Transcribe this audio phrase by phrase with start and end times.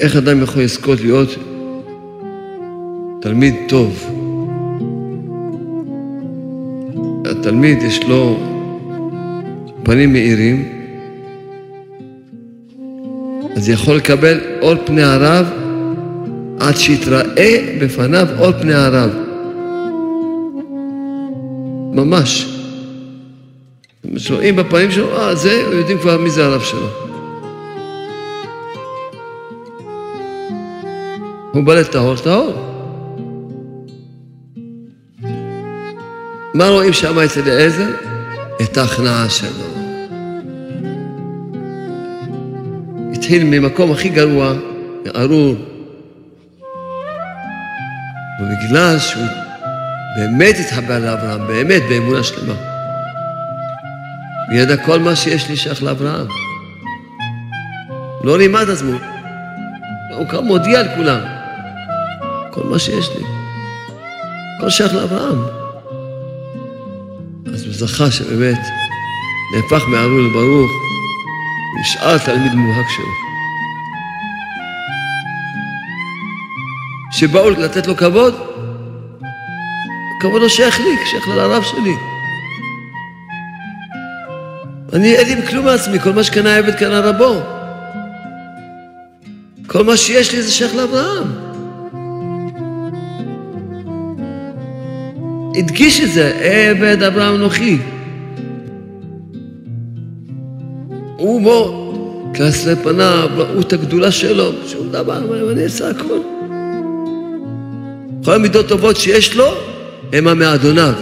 [0.00, 1.28] איך אדם יכול לזכות להיות
[3.22, 4.10] תלמיד טוב?
[7.24, 8.38] התלמיד יש לו
[9.82, 10.68] פנים מאירים,
[13.56, 15.46] אז יכול לקבל אור פני הרב
[16.60, 19.10] עד שיתראה בפניו אור פני הרב.
[21.92, 22.46] ממש.
[24.30, 27.09] רואים בפנים שלו, אה, זה, יודעים כבר מי זה הרב שלו.
[31.52, 32.66] הוא בא לטהור, טהור.
[36.54, 37.90] מה רואים שם אצל אליעזר?
[38.62, 39.64] את ההכנעה שלו.
[43.12, 44.52] התחיל ממקום הכי גרוע,
[45.16, 45.54] ארור,
[48.40, 49.26] ובגלל שהוא
[50.16, 52.54] באמת התחבר לאברהם, באמת, באמונה שלמה.
[54.48, 56.26] הוא ידע כל מה שיש לי שייך לאברהם.
[58.24, 58.92] לא את עצמו,
[60.16, 61.39] הוא כבר מודיע לכולם,
[62.70, 63.24] מה שיש לי,
[64.56, 65.38] הכל שייך לאברהם.
[67.54, 68.58] אז הוא זכה שבאמת
[69.54, 70.70] נהפך מארור לברוך,
[71.80, 73.30] נשאר תלמיד מובהק שלו.
[77.12, 78.34] שבאו לתת לו כבוד,
[80.16, 81.94] הכבוד לא שייך לי, שייך לרב שלי.
[84.92, 87.40] אני אין לי כלום מעצמי, כל מה שקנה עבד קנה רבו.
[89.66, 91.49] כל מה שיש לי זה שייך לאברהם.
[95.56, 96.32] הדגיש את זה,
[96.70, 97.78] עבד אברהם אנוכי.
[101.16, 101.92] הוא בו,
[102.34, 106.18] כעשרה פניו, ראו את הגדולה שלו, שום דבר, אני אעשה הכל.
[108.24, 109.54] כל המידות טובות שיש לו,
[110.12, 110.92] המה מאדוניו.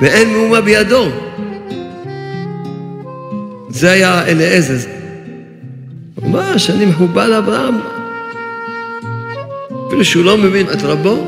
[0.00, 1.08] ואין מאומה בידו.
[3.68, 4.88] זה היה אליעזר.
[6.22, 7.95] ממש, אני מחובר לאברהם.
[9.86, 11.24] אפילו שהוא לא מבין את רבו,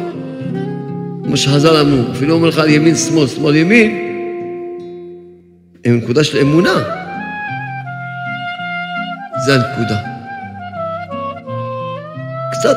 [1.24, 3.98] כמו שחז"ל אמרו, אפילו אומר לך על ימין שמאל, שמאל ימין,
[5.86, 6.74] עם נקודה של אמונה.
[9.46, 9.98] זה הנקודה.
[12.52, 12.76] קצת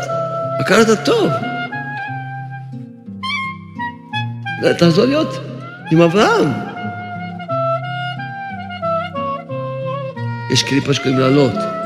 [0.59, 1.29] הכרת הטוב.
[4.77, 5.39] תחזור להיות
[5.91, 6.51] עם אברהם.
[10.51, 11.80] יש קליפה שקוראים לעלות.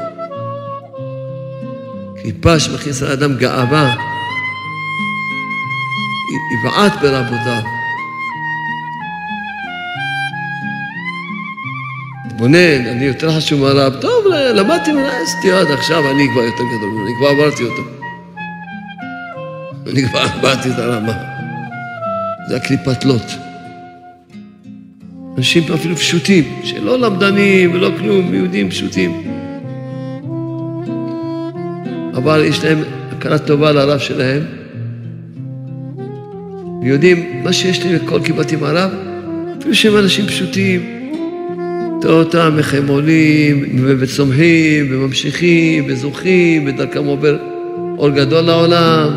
[2.25, 3.95] קליפה שמכניס על האדם גאווה,
[6.53, 7.61] יבעט ברבותיו.
[12.29, 13.93] תתבונן, אני יותר חשוב מהרב.
[14.01, 14.91] טוב, למדתי
[15.25, 17.81] סטייה עד עכשיו, אני כבר יותר גדול אני כבר עברתי אותו.
[19.91, 21.13] אני כבר עברתי את הרמה.
[22.49, 23.31] זה הקליפת לוט.
[25.37, 29.44] אנשים אפילו פשוטים, שלא למדנים ולא כלום, יהודים פשוטים.
[32.15, 32.77] אבל יש להם
[33.11, 34.41] הכרה טובה לרב שלהם,
[36.81, 38.91] ויודעים מה שיש לי בכל קיבלתי מהרב,
[39.59, 40.81] אפילו שהם אנשים פשוטים,
[42.01, 43.65] תראה אותם איך הם עולים
[43.99, 47.37] וצומחים וממשיכים וזוכים ודרכם עובר
[47.97, 49.09] אור גדול לעולם,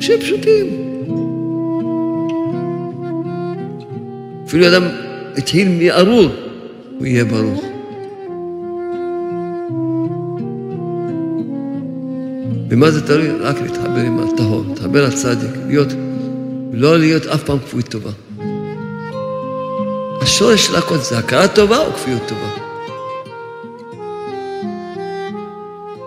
[0.00, 0.66] שהם פשוטים.
[4.46, 4.82] אפילו אדם
[5.36, 6.28] התחיל מארור,
[6.98, 7.64] הוא יהיה ברוך.
[12.72, 13.30] ומה זה תלוי?
[13.40, 15.88] רק להתחבר עם הטהור, להתחבר לצדיק, להיות,
[16.72, 18.10] לא להיות אף פעם כפוי טובה.
[20.20, 22.48] השורש של הכל זה הכרה טובה או כפיות טובה?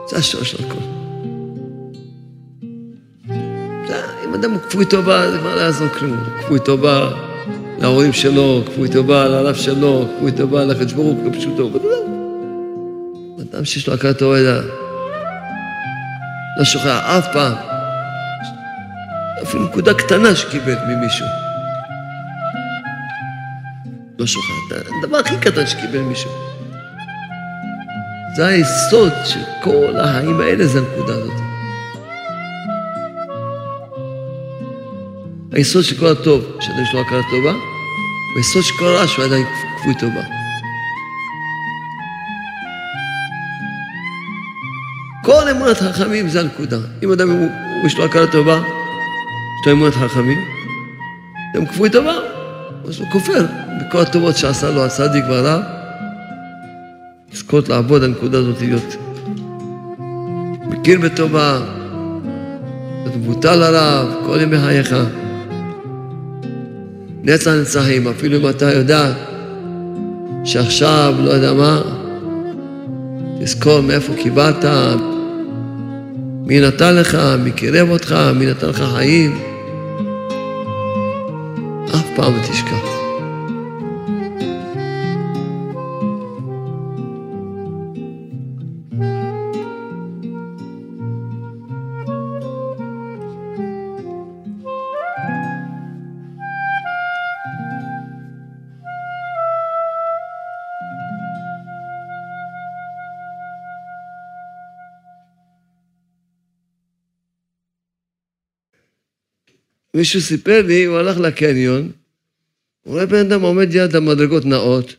[0.09, 0.79] זה השורש של הכל.
[4.25, 6.17] אם אדם הוא כפוי טובה, זה כבר לא יעזור כלום.
[6.39, 7.09] כפוי טובה
[7.79, 11.69] להורים שלו, כפוי טובה לרב שלו, כפוי טובה לחדש ברוך כפשוטו.
[13.41, 14.38] אדם שיש לו הכרה טובה,
[16.57, 17.54] לא שוכח אף פעם,
[19.44, 21.25] אפילו נקודה קטנה שקיבל ממישהו.
[24.19, 24.46] לא שוכח,
[25.04, 26.31] הדבר הכי קטן שקיבל מישהו.
[28.36, 31.34] זה היסוד של כל החיים האלה, זה הנקודה הזאת.
[35.52, 37.54] היסוד של כל הטוב, שאדם יש לו הכרה טובה,
[38.36, 39.46] והיסוד של כל הרע, שהוא עדיין
[39.78, 40.44] כפוי טובה.
[45.25, 46.77] כל אמונת חכמים זה הנקודה.
[47.04, 47.48] אם אדם
[47.86, 50.38] יש לו הכרה טובה, יש לו אמונת חכמים,
[51.56, 52.13] הם כפוי טובה,
[52.88, 53.45] אז הוא כופר
[53.81, 55.62] בכל הטובות שעשה לו הצדיק והרב.
[57.33, 58.95] לזכות לעבוד הנקודה הזאת, להיות
[60.66, 61.60] מכיר בטובה,
[63.04, 64.95] להיות מבוטל הרב, כל ימי חייך.
[67.24, 69.13] נצח נצחים, אפילו אם אתה יודע
[70.44, 71.81] שעכשיו, לא יודע מה,
[73.42, 74.66] תזכור מאיפה קיבלת,
[76.45, 79.39] מי נתן לך, מי קירב אותך, מי נתן לך חיים.
[81.95, 82.94] אף פעם לא תשכח.
[109.95, 111.92] מישהו סיפר לי, הוא הלך לקניון,
[112.83, 114.95] הוא רואה בן אדם עומד ליד המדרגות נאות,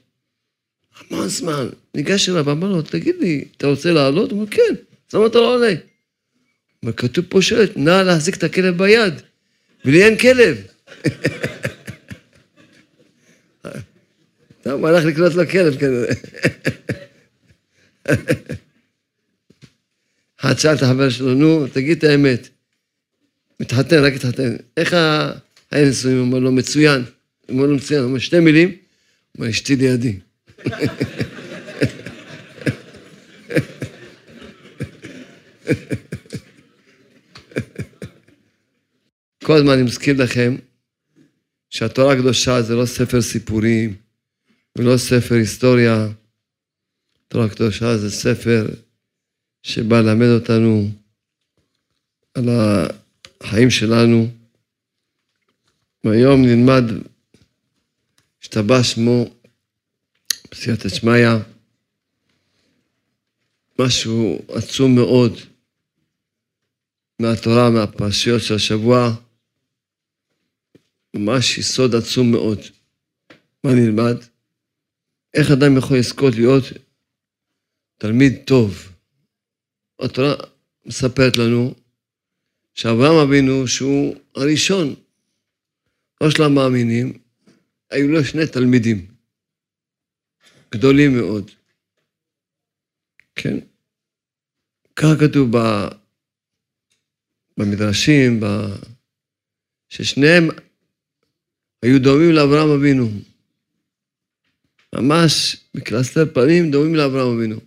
[0.98, 4.31] המון זמן, ניגש אליו, אמר לו, תגיד לי, אתה רוצה לעלות?
[4.31, 4.75] הוא אומר, כן,
[5.08, 5.75] אז למה אתה לא עולה?
[6.82, 9.14] אומר, כתוב פה שלט, נא להחזיק את הכלב ביד,
[9.84, 10.62] ולי אין כלב.
[14.62, 16.14] טוב, הוא הלך לקנות לו כלב כנראה.
[20.40, 22.48] אחד שאל את החבר שלו, נו, תגיד את האמת.
[23.61, 24.56] מתחתן, רק התחתן.
[24.76, 24.93] איך
[25.70, 26.17] היה נשואים?
[26.17, 27.00] הוא אומר לו, מצוין.
[27.00, 28.00] הוא אומר לו, מצוין.
[28.00, 28.69] הוא אומר, שתי מילים.
[28.69, 28.76] הוא
[29.38, 30.19] אומר, אשתי לידי.
[39.44, 40.56] כל הזמן אני מזכיר לכם
[41.70, 43.94] שהתורה הקדושה זה לא ספר סיפורים
[44.79, 46.08] ולא ספר היסטוריה.
[47.26, 48.67] התורה הקדושה זה ספר
[49.62, 50.91] שבא ללמד אותנו
[52.35, 52.49] על
[53.40, 54.26] החיים שלנו.
[56.04, 56.84] והיום נלמד,
[58.42, 59.24] השתבח שמו,
[60.50, 61.28] בסייעתא שמיא,
[63.78, 65.32] משהו עצום מאוד
[67.22, 69.10] מהתורה, מהפרשיות של השבוע,
[71.16, 72.58] ממש יסוד עצום מאוד.
[73.64, 74.16] מה נלמד?
[75.34, 76.64] איך אדם יכול לזכות להיות
[77.98, 78.92] תלמיד טוב?
[80.00, 80.34] התורה
[80.86, 81.74] מספרת לנו
[82.76, 84.94] שאברהם אבינו, שהוא הראשון,
[86.20, 87.19] לא של המאמינים,
[87.90, 89.06] היו לו שני תלמידים
[90.70, 91.50] גדולים מאוד.
[93.34, 93.56] כן?
[94.96, 95.50] ככה כתוב
[97.58, 98.40] במדרשים,
[99.88, 100.49] ששניהם
[101.82, 103.08] היו דומים לאברהם אבינו.
[104.94, 107.61] ממש בקלסתר פנים דומים לאברהם אבינו.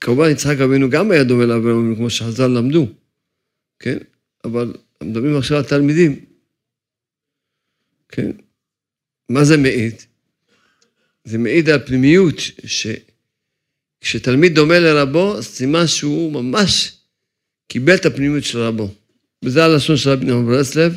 [0.00, 2.99] כמובן יצחק אבינו גם היה דומה לאברהם אבינו, כמו שחז"ל למדו.
[3.80, 3.98] כן?
[4.44, 6.24] אבל מדברים עכשיו על תלמידים,
[8.08, 8.30] כן?
[9.28, 9.94] מה זה מעיד?
[11.24, 12.34] זה מעיד על פנימיות,
[14.02, 16.96] שכשתלמיד דומה לרבו, סימן שהוא ממש
[17.68, 18.94] קיבל את הפנימיות של רבו.
[19.44, 20.96] וזה הלשון של רבי נחמן ברסלב,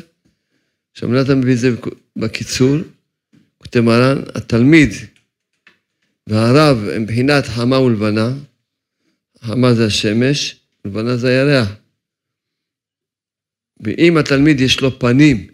[0.94, 1.70] שהמנהלת מביא את זה
[2.16, 2.76] בקיצור,
[3.58, 4.90] כותב מרן, התלמיד
[6.26, 8.32] והרב הם בחינת חמה ולבנה,
[9.40, 11.68] חמה זה השמש, ולבנה זה הירח.
[13.84, 15.46] ואם התלמיד יש לו פנים,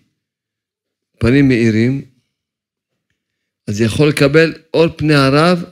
[1.19, 2.05] פנים מאירים,
[3.67, 5.65] אז יכול לקבל אור פני הרב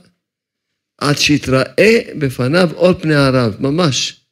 [0.97, 4.25] עד שיתראה בפניו אור פני הרב, ממש.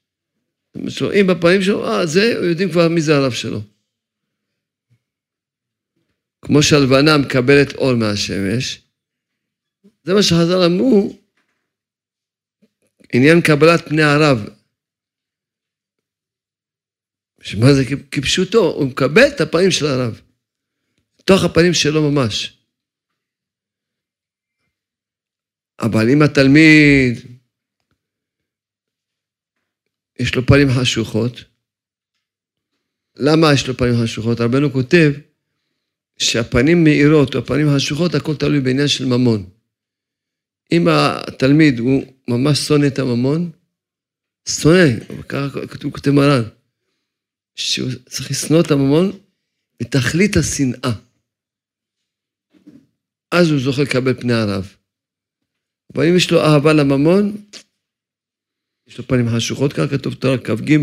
[1.02, 3.62] רואים בפנים שלו, אה, זה, יודעים כבר מי זה הרב שלו.
[6.42, 8.82] כמו שהלבנה מקבלת אור מהשמש,
[10.04, 11.20] זה מה שחז"ל אמרו,
[13.14, 14.57] עניין קבלת פני הרב.
[17.42, 20.22] שמה זה כפשוטו, הוא מקבל את הפנים של הרב,
[21.26, 22.58] תוך הפנים שלו ממש.
[25.80, 27.20] אבל אם התלמיד,
[30.20, 31.44] יש לו פנים חשוכות,
[33.16, 34.42] למה יש לו פנים חשוכות?
[34.42, 35.12] רבנו כותב
[36.18, 39.50] שהפנים מאירות או הפנים חשוכות, הכל תלוי בעניין של ממון.
[40.72, 43.52] אם התלמיד הוא ממש שונא את הממון,
[44.50, 46.44] שונא, ככה כתוב כותב מרן.
[47.58, 49.12] שהוא צריך לשנוא את הממון
[49.80, 50.92] בתכלית השנאה.
[53.32, 54.74] אז הוא זוכה לקבל פני הרב.
[55.94, 57.38] אבל אם יש לו אהבה לממון,
[58.88, 60.78] יש לו פנים חשוכות, ככה כתוב תורה כ"ג,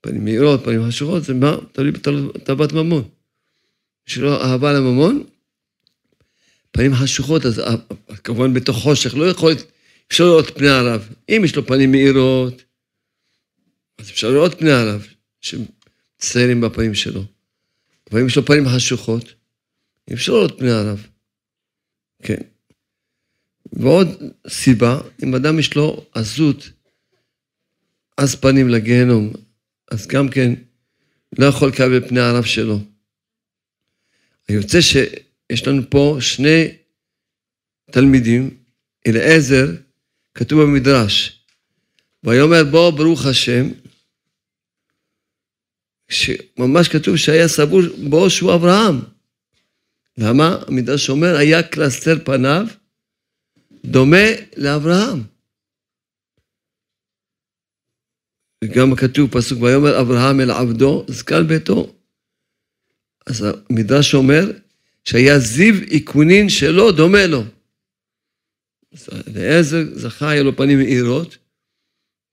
[0.00, 1.56] פנים מהירות, פנים חשוכות, זה מה?
[1.72, 3.08] תלוי בתאוות ממון.
[4.08, 5.24] יש לו אהבה לממון,
[6.70, 7.62] פנים חשוכות, אז
[8.24, 9.52] כמובן בתוך חושך, לא יכול,
[10.08, 11.08] אפשר לראות פני הרב.
[11.28, 12.62] אם יש לו פנים מהירות,
[13.98, 15.06] אז אפשר לראות פני הרב.
[15.46, 17.24] שמצטיירים בפנים שלו.
[18.10, 19.34] אבל אם יש לו פנים חשוכות,
[20.08, 21.06] אי אפשר לראות פני הרב.
[22.22, 22.40] כן.
[23.72, 24.08] ועוד
[24.48, 26.70] סיבה, אם אדם יש לו עזות,
[28.16, 29.32] אז פנים לגיהנום,
[29.90, 30.52] אז גם כן
[31.38, 32.80] לא יכול לקבל פני הרב שלו.
[34.48, 36.68] יוצא שיש לנו פה שני
[37.90, 38.56] תלמידים,
[39.06, 39.66] אליעזר,
[40.34, 41.40] כתוב במדרש,
[42.24, 43.68] ויאמר בוא ברוך השם,
[46.58, 49.00] ממש כתוב שהיה סבור בו שהוא אברהם.
[50.18, 50.58] למה?
[50.68, 52.66] המדרש אומר, היה קלסתר פניו
[53.84, 55.22] דומה לאברהם.
[58.64, 61.94] וגם כתוב פסוק, ויאמר אברהם אל עבדו, זקן ביתו.
[63.26, 64.44] אז המדרש אומר
[65.04, 67.42] שהיה זיו איכונין שלו דומה לו.
[69.28, 71.36] אליעזר זכה, היה לו פנים מאירות,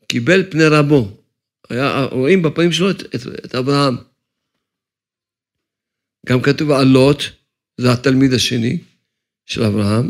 [0.08, 1.23] קיבל פני רבו.
[1.74, 3.96] היה, רואים בפנים שלו את, את, את אברהם.
[6.26, 7.24] גם כתוב על לוט,
[7.78, 8.80] זה התלמיד השני
[9.46, 10.10] של אברהם.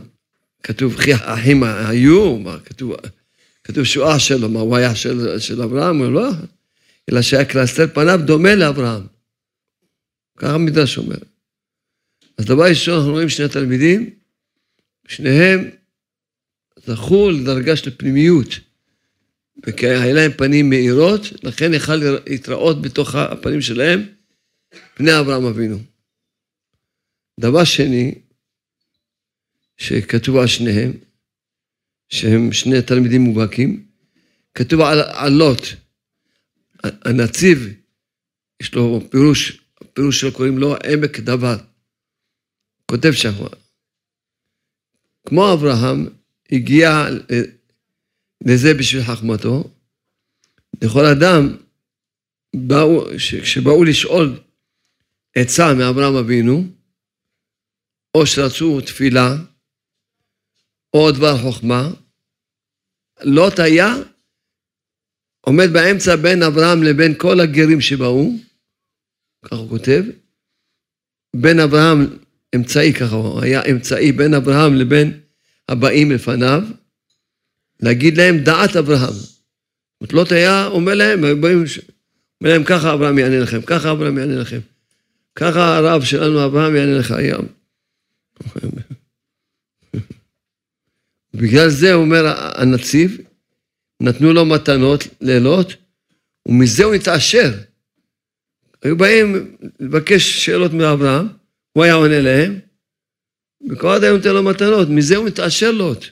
[0.63, 2.95] כתוב, וכי האחים היו, מה כתוב,
[3.63, 5.97] כתוב שהוא אח שלו, מה הוא היה של, של אברהם?
[5.97, 6.29] הוא לא,
[7.11, 9.01] אלא שהיה קלסתר פניו דומה לאברהם.
[10.37, 11.17] ככה המדרש אומר.
[12.37, 14.09] אז דבר ראשון, אנחנו רואים שני תלמידים,
[15.07, 15.69] שניהם
[16.85, 18.59] זכו לדרגה של פנימיות.
[19.57, 24.03] והיה להם פנים מאירות, לכן יכל להתראות בתוך הפנים שלהם
[24.93, 25.77] פני אברהם אבינו.
[27.39, 28.15] דבר שני,
[29.77, 30.91] שכתוב על שניהם,
[32.09, 33.85] שהם שני תלמידים מובהקים,
[34.55, 35.61] כתוב על, על לוט,
[36.83, 37.73] הנציב,
[38.61, 41.57] יש לו פירוש, הפירוש שלו קוראים לו עמק דבר.
[42.85, 43.31] כותב שם,
[45.27, 46.07] כמו אברהם,
[46.51, 47.05] הגיע
[48.45, 49.69] לזה בשביל חכמתו,
[50.81, 51.57] לכל אדם,
[52.55, 54.39] באו, כשבאו לשאול
[55.35, 56.63] עצה מאברהם אבינו,
[58.15, 59.35] או שרצו תפילה,
[60.93, 61.89] או דבר חוכמה,
[63.23, 63.93] לוט היה
[65.41, 68.31] עומד באמצע בין אברהם לבין כל הגרים שבאו,
[69.45, 70.03] כך הוא כותב,
[71.35, 72.17] בין אברהם,
[72.55, 75.19] אמצעי ככה הוא, היה אמצעי בין אברהם לבין
[75.69, 76.63] הבאים לפניו,
[77.83, 79.13] להגיד להם דעת אברהם.
[80.01, 84.59] זאת לוט היה אומר להם, אומר להם ככה אברהם יענה לכם, ככה אברהם יענה לכם,
[85.35, 87.45] ככה הרב שלנו אברהם יענה לך היום.
[91.33, 93.17] בגלל זה אומר הנציב,
[94.01, 95.73] נתנו לו מתנות לילות,
[96.47, 97.53] ומזה הוא התעשר.
[98.83, 101.27] היו באים לבקש שאלות מאברהם,
[101.73, 102.59] הוא היה עונה להם,
[103.69, 106.05] וכל עד היום נותן לו מתנות, מזה הוא מתעשר לוט.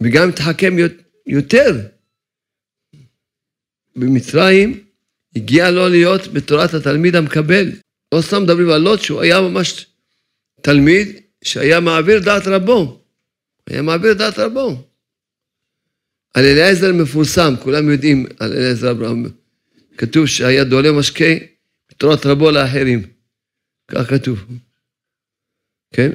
[0.00, 0.76] וגם התחכם
[1.26, 1.88] יותר.
[3.96, 4.84] במצרים
[5.36, 7.70] הגיע לו להיות בתורת התלמיד המקבל.
[8.14, 9.86] לא סתם מדברים על לוט, שהוא היה ממש
[10.60, 13.04] תלמיד שהיה מעביר דעת רבו.
[13.66, 14.84] היה מעביר דעת רבו.
[16.34, 19.26] על אליעזר מפורסם, כולם יודעים על אליעזר אברהם.
[19.98, 21.24] כתוב שהיה דולה משקה
[21.90, 23.02] בתורת רבו לאחרים.
[23.88, 24.44] כך כתוב.
[25.94, 26.10] כן?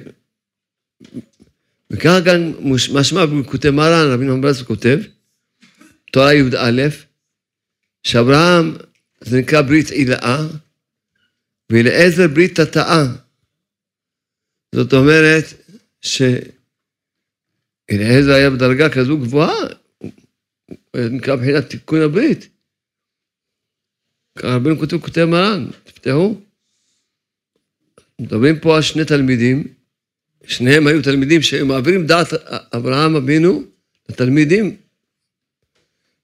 [1.93, 2.51] וככה גם
[2.93, 4.99] משמע בכותב מרן, רבי נחמן ברסלב כותב,
[6.11, 6.87] תורה י"א,
[8.03, 8.77] שאברהם
[9.21, 10.47] זה נקרא ברית עילאה,
[11.71, 13.05] ואליעזר ברית תתאה.
[14.75, 15.43] זאת אומרת
[16.01, 16.51] שאליעזר
[18.33, 19.55] היה בדרגה כזו גבוהה,
[20.95, 22.49] זה נקרא מבחינת תיקון הברית.
[24.37, 26.41] ככה רבינו כותב, כותב מרן, תפתחו.
[28.21, 29.73] מדברים פה על שני תלמידים,
[30.45, 32.27] שניהם היו תלמידים שהם מעבירים דעת
[32.75, 33.63] אברהם אבינו
[34.09, 34.77] לתלמידים,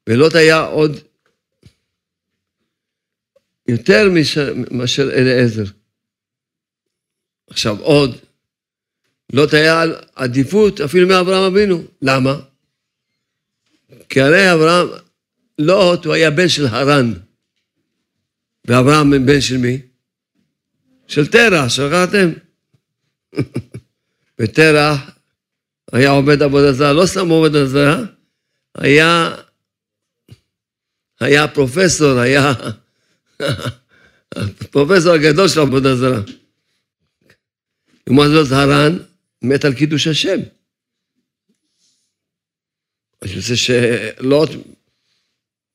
[0.07, 0.99] ולוט היה עוד
[3.67, 4.09] יותר
[4.71, 5.63] מאשר אליעזר.
[7.49, 8.17] עכשיו עוד,
[9.33, 11.83] לוט היה על עדיפות אפילו מאברהם אבינו.
[12.01, 12.39] למה?
[14.09, 14.87] כי הרי אברהם,
[15.59, 17.13] לוט הוא היה בן של הרן,
[18.65, 19.81] ואברהם בן של מי?
[21.07, 22.29] של תרח, שכחתם?
[24.39, 25.19] ותרח
[25.91, 27.97] היה עובד עבודה זרה, לא סתם עובד זרה,
[28.75, 29.35] היה,
[31.19, 32.53] היה פרופסור, היה
[34.35, 36.21] הפרופסור הגדול של עבודה זרה.
[38.07, 38.97] לעומת זאת, הר"ן
[39.41, 40.39] מת על קידוש השם.
[43.21, 44.49] אני רוצה שלוט,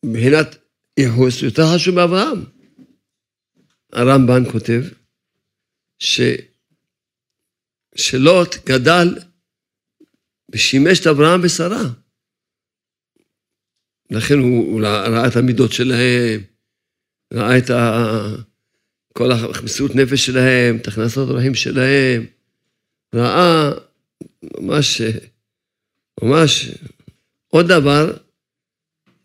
[0.04, 0.56] מבחינת
[0.98, 2.44] ייחוס, יותר חשוב מאברהם.
[3.92, 4.82] הרמב"ן כותב,
[5.98, 6.20] ש...
[7.96, 9.08] שלוט גדל
[10.52, 11.84] ושימש את אברהם ושרה.
[14.10, 16.40] לכן הוא, הוא ראה את המידות שלהם,
[17.34, 18.04] ראה את ה...
[19.12, 22.26] כל המסירות נפש שלהם, את הכנסות הרעים שלהם,
[23.14, 23.70] ראה
[24.60, 25.00] ממש,
[26.22, 26.70] ממש,
[27.48, 28.16] עוד דבר,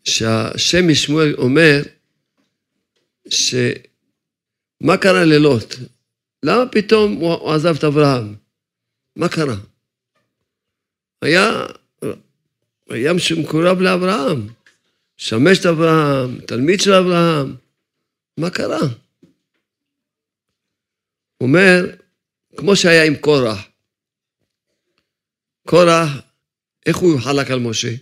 [0.04, 1.82] שהשם משמואל אומר,
[3.28, 5.74] שמה קרה ללוט?
[6.44, 8.34] למה פתאום הוא עזב את אברהם?
[9.20, 9.56] מה קרה?
[11.22, 11.66] היה
[12.90, 13.12] היה
[13.42, 14.46] מקורב לאברהם,
[15.18, 17.56] משמש את אברהם, תלמיד של אברהם.
[18.36, 18.80] מה קרה?
[21.38, 21.96] הוא אומר,
[22.56, 23.68] כמו שהיה עם קורח.
[25.66, 26.08] קורח,
[26.86, 27.94] איך הוא חלק על משה?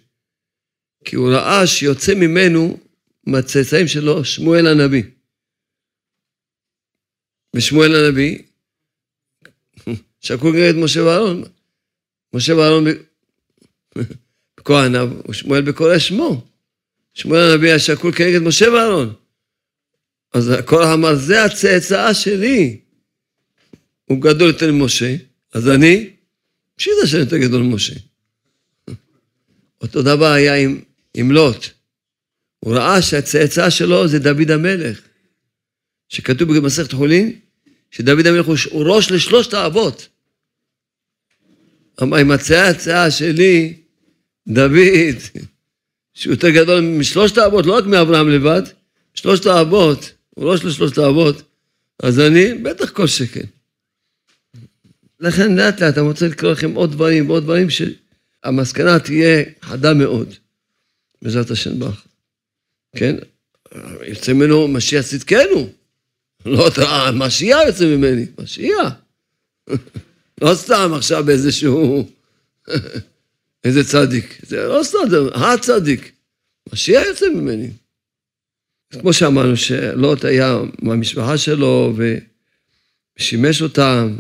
[1.05, 2.79] כי הוא ראה שיוצא ממנו,
[3.27, 5.03] מהצאצאים שלו, שמואל הנביא.
[7.57, 8.43] ושמואל הנביא,
[10.21, 11.45] שקול נגד משה ואהרון.
[12.33, 12.85] משה ואהרון
[14.61, 16.45] בכהניו, ושמואל בקורא שמו.
[17.15, 19.15] שמואל הנביא היה שקול כנגד משה ואהרון.
[20.33, 22.81] אז הקורח אמר, זה הצאצאה שלי.
[24.05, 25.17] הוא גדול יותר ממשה,
[25.53, 26.11] אז אני,
[26.77, 27.95] פשיטה שאני יותר גדול ממשה.
[29.83, 30.81] אותו דבר היה עם,
[31.15, 31.67] עם לוט.
[32.61, 35.01] הוא ראה שהצאצא שלו זה דוד המלך.
[36.09, 37.39] שכתוב במסכת חולין,
[37.91, 40.09] שדוד המלך הוא ראש לשלושת האבות.
[42.01, 43.75] עם הצאצא שלי,
[44.49, 45.17] דוד,
[46.15, 48.63] שהוא יותר גדול משלושת האבות, לא רק מאברהם לבד,
[49.15, 51.43] שלושת האבות, הוא ראש לשלושת האבות,
[52.03, 53.45] אז אני, בטח כל שכן.
[55.21, 60.35] לכן לאט לאט אני רוצה לקרוא לכם עוד דברים ועוד דברים שהמסקנה תהיה חדה מאוד,
[61.23, 62.03] בעזרת השם בך.
[62.97, 63.17] כן?
[64.07, 65.78] יוצא ממנו משיח צדקנו.
[66.47, 66.71] לא,
[67.15, 68.93] משיח יוצא ממני, משיח.
[70.41, 72.09] לא סתם עכשיו באיזשהו...
[73.65, 74.41] איזה צדיק.
[74.43, 74.99] זה לא סתם,
[75.35, 76.13] הצדיק.
[76.73, 77.71] משיח יוצא ממני.
[78.93, 81.97] כמו שאמרנו, שלוט היה מהמשפחה שלו
[83.19, 84.19] ושימש אותם,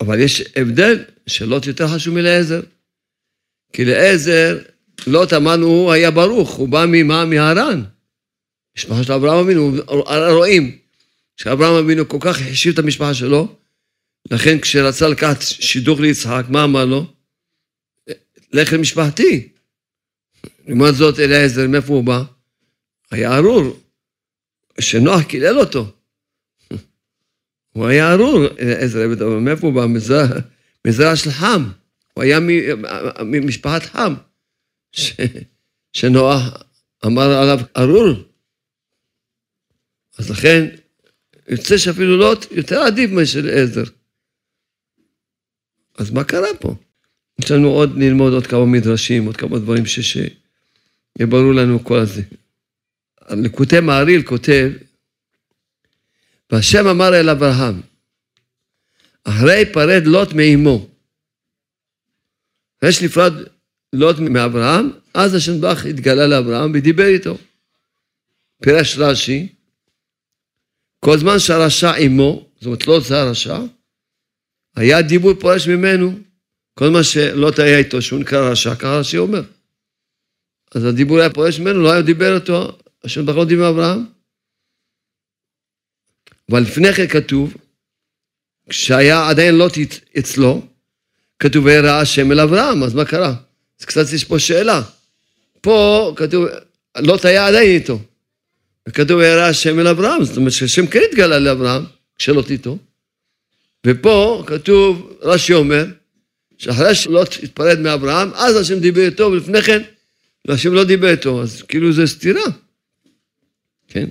[0.00, 2.60] אבל יש הבדל שלוט יותר חשוב מלעזר.
[3.72, 4.58] כי לעזר,
[5.06, 7.24] לוט אמרנו, הוא היה ברוך, הוא בא ממה?
[7.24, 7.82] מהרן.
[8.76, 9.72] משפחה של אברהם אבינו,
[10.36, 10.78] רואים
[11.36, 13.56] שאברהם אבינו כל כך החשיב את המשפחה שלו,
[14.30, 17.06] לכן כשרצה לקחת שידוך ליצחק, מה אמר לו?
[18.52, 19.48] לך למשפחתי.
[20.66, 22.22] לעומת זאת, אליעזר, מאיפה הוא בא?
[23.10, 23.80] היה ארור,
[24.80, 25.86] שנוח קילל אותו.
[27.72, 28.46] הוא היה ארור,
[29.14, 29.86] אברהם, מאיפה הוא בא?
[30.86, 31.64] מזרע של חם.
[32.14, 32.38] הוא היה
[33.24, 34.14] ממשפחת חם.
[35.92, 36.62] שנוח
[37.06, 38.29] אמר עליו ארור.
[40.20, 40.66] אז לכן,
[41.48, 43.84] יוצא שאפילו לוט יותר עדיף מאשר עזר.
[45.98, 46.74] אז מה קרה פה?
[47.42, 52.22] יש לנו עוד ללמוד עוד כמה מדרשים, עוד כמה דברים שיהיה ברור לנו כל הזה.
[53.30, 54.70] לקוטי מעריל כותב,
[56.50, 57.80] והשם אמר אל אברהם,
[59.24, 60.88] אחרי פרד לוט מאמו.
[62.78, 63.32] אחרי שנפרד
[63.92, 67.38] לוט מאברהם, אז השם ברך התגלה לאברהם ודיבר איתו.
[68.62, 69.59] פירש רש"י,
[71.00, 73.58] כל זמן שהרשע עמו, זאת אומרת לוט זה הרשע,
[74.76, 76.18] היה דיבור פורש ממנו.
[76.74, 79.42] כל מה שלוט היה איתו, שהוא נקרא רשע, ככה רש"י אומר.
[80.74, 84.06] אז הדיבור היה פורש ממנו, לא היה דיבר איתו, השם ברוך הוא דיבר עם אברהם.
[86.50, 87.54] אבל לפני כן כתוב,
[88.68, 89.72] כשהיה עדיין לוט
[90.18, 90.66] אצלו,
[91.38, 93.34] כתוב וירא השם אל אברהם, אז מה קרה?
[93.80, 94.82] אז קצת יש פה שאלה.
[95.60, 96.46] פה כתוב,
[96.98, 97.98] לוט היה עדיין איתו.
[98.90, 101.82] וכתוב וירא השם אל אברהם, זאת אומרת שהשם כן התגלה לאברהם,
[102.16, 102.78] כשלוט איתו.
[103.86, 105.84] ופה כתוב, רש"י אומר,
[106.58, 109.82] שאחרי שלוט התפרד מאברהם, אז השם דיבר איתו, ולפני כן,
[110.48, 112.42] השם לא דיבר איתו, אז כאילו זה סתירה.
[113.88, 114.06] כן?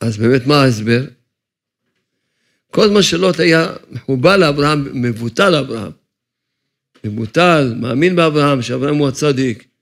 [0.00, 1.04] אז באמת מה ההסבר?
[2.70, 5.92] כל זמן שלוט היה מחובר לאברהם, מבוטל לאברהם.
[7.04, 9.73] מבוטל, מאמין באברהם, שאברהם הוא הצדיק.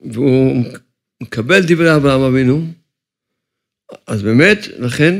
[0.00, 0.64] והוא
[1.22, 2.66] מקבל דברי אברהם אבינו,
[4.06, 5.14] אז באמת, לכן,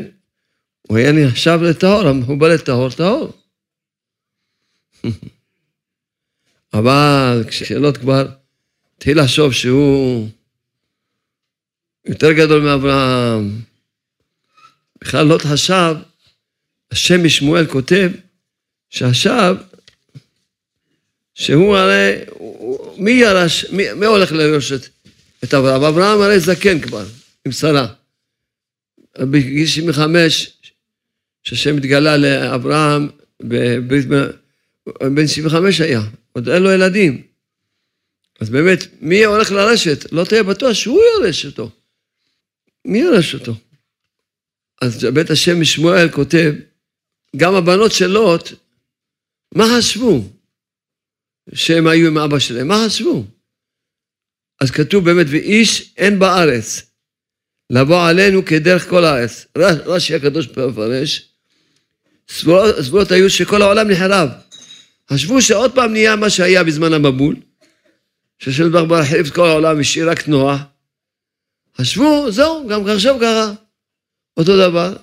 [0.89, 3.33] הוא היה נחשב לטהור, המחובר לטהור, טהור.
[6.75, 8.27] אבל כשלוט כבר
[8.97, 10.29] התחיל לחשוב שהוא
[12.05, 13.61] יותר גדול מאברהם.
[15.01, 15.95] בכלל לוט חשב,
[16.91, 18.11] השם משמואל כותב,
[18.91, 19.57] שעכשיו,
[21.37, 22.13] שהוא הרי,
[22.97, 24.89] מי ירש, מי, מי הולך לרש את,
[25.45, 25.83] את אברהם?
[25.83, 27.05] אברהם הרי זקן כבר,
[27.47, 27.87] עם שרה.
[29.19, 30.53] בגיל 75,
[31.43, 33.09] שהשם התגלה לאברהם,
[35.15, 36.01] בן 75 היה,
[36.33, 37.23] עוד אין לו ילדים.
[38.41, 40.13] אז באמת, מי הולך לרשת?
[40.13, 41.71] לא תהיה בטוח שהוא ירש אותו.
[42.85, 43.55] מי ירש אותו?
[44.83, 46.55] אז בית השם משמואל כותב,
[47.37, 48.53] גם הבנות של לוט,
[49.55, 50.36] מה חשבו?
[51.55, 53.25] שהם היו עם אבא שלהם, מה חשבו?
[54.61, 56.83] אז כתוב באמת, ואיש אין בארץ,
[57.71, 59.47] לבוא עלינו כדרך כל הארץ.
[59.57, 61.29] רש"י הקדוש מפרש,
[62.81, 64.29] סבורות היו שכל העולם נחרב.
[65.11, 67.37] חשבו שעוד פעם נהיה מה שהיה בזמן המבול,
[68.39, 70.61] שהשם דבר בר החליף את כל העולם והשאיר רק נוח.
[71.81, 73.53] חשבו, זהו, גם עכשיו קרה.
[74.37, 74.97] אותו דבר,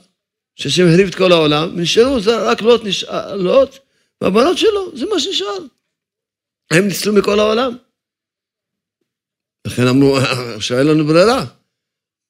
[0.55, 3.75] שהשם החליף את כל העולם, ונשארו רק לוט, נשאר, לוט
[4.21, 5.57] והבנות שלו, זה מה שנשאר.
[6.71, 7.77] הם ניצלו מכל העולם.
[9.67, 10.17] לכן אמרו,
[10.55, 11.45] עכשיו אין לנו ברירה.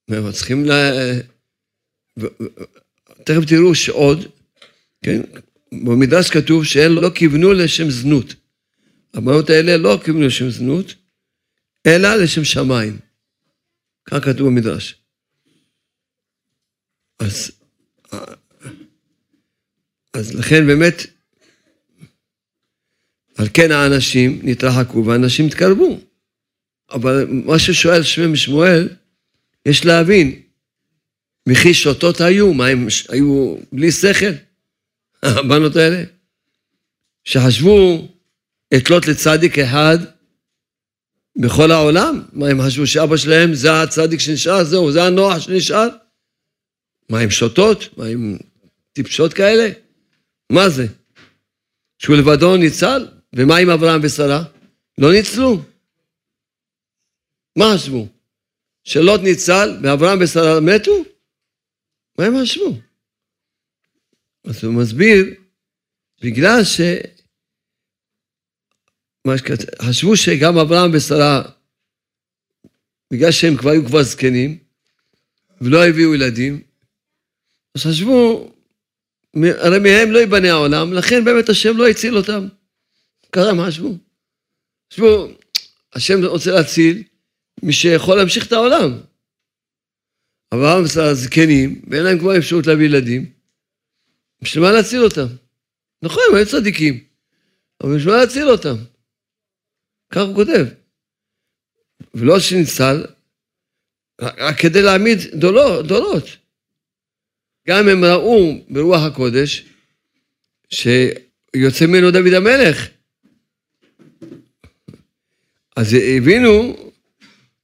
[0.07, 0.71] והם צריכים ל...
[3.25, 4.19] תכף תראו שעוד,
[5.03, 5.21] כן,
[5.71, 8.35] במדרש כתוב שהם לא כיוונו לשם זנות.
[9.13, 10.93] הבנות האלה לא כיוונו לשם זנות,
[11.87, 12.99] אלא לשם שמיים.
[14.05, 14.95] כך כתוב במדרש.
[17.19, 17.51] אז,
[20.13, 20.93] אז לכן באמת,
[23.37, 25.99] על כן האנשים נתרחקו והאנשים התקרבו.
[26.91, 28.89] אבל מה ששואל שמם שמואל,
[29.65, 30.41] יש להבין,
[31.49, 34.31] וכי שוטות היו, מה הם היו בלי שכל?
[35.23, 36.03] הבנות האלה?
[37.23, 38.07] שחשבו
[38.77, 39.97] אתלות לצדיק אחד
[41.37, 42.21] בכל העולם?
[42.33, 44.63] מה הם חשבו שאבא שלהם זה הצדיק שנשאר?
[44.63, 45.87] זהו, זה הנוח שנשאר?
[47.09, 47.97] מה הם שותות?
[47.97, 48.37] מה הם
[48.93, 49.69] טיפשות כאלה?
[50.49, 50.87] מה זה?
[51.97, 53.07] שהוא לבדו ניצל?
[53.35, 54.43] ומה עם אברהם ושרה?
[54.97, 55.61] לא ניצלו.
[57.55, 58.07] מה חשבו?
[58.83, 61.03] שלוט ניצל ואברהם ושרה מתו?
[62.17, 62.77] מה הם חשבו?
[64.43, 65.25] אז הוא מסביר,
[66.21, 66.81] בגלל ש...
[69.81, 71.41] חשבו שגם אברהם ושרה,
[73.11, 74.57] בגלל שהם כבר היו כבר זקנים,
[75.61, 76.61] ולא הביאו ילדים,
[77.75, 78.51] אז חשבו,
[79.35, 82.47] הרי מהם לא ייבנה העולם, לכן באמת השם לא הציל אותם.
[83.41, 83.97] הם חשבו.
[84.93, 85.27] חשבו,
[85.93, 87.03] השם רוצה להציל
[87.63, 88.99] מי שיכול להמשיך את העולם.
[90.53, 93.31] אברהם ושרה זקנים, ואין להם כבר אפשרות להביא ילדים,
[94.41, 95.25] בשביל מה להציל אותם?
[96.01, 97.03] נכון, הם היו צדיקים,
[97.83, 98.75] אבל בשביל מה להציל אותם?
[100.09, 100.65] כך הוא כותב.
[102.13, 103.05] ולא שניצל,
[104.21, 106.23] רק כדי להעמיד דולות, דולות.
[107.67, 109.65] גם הם ראו ברוח הקודש
[110.69, 112.87] שיוצא ממנו דוד המלך.
[115.75, 116.77] אז הבינו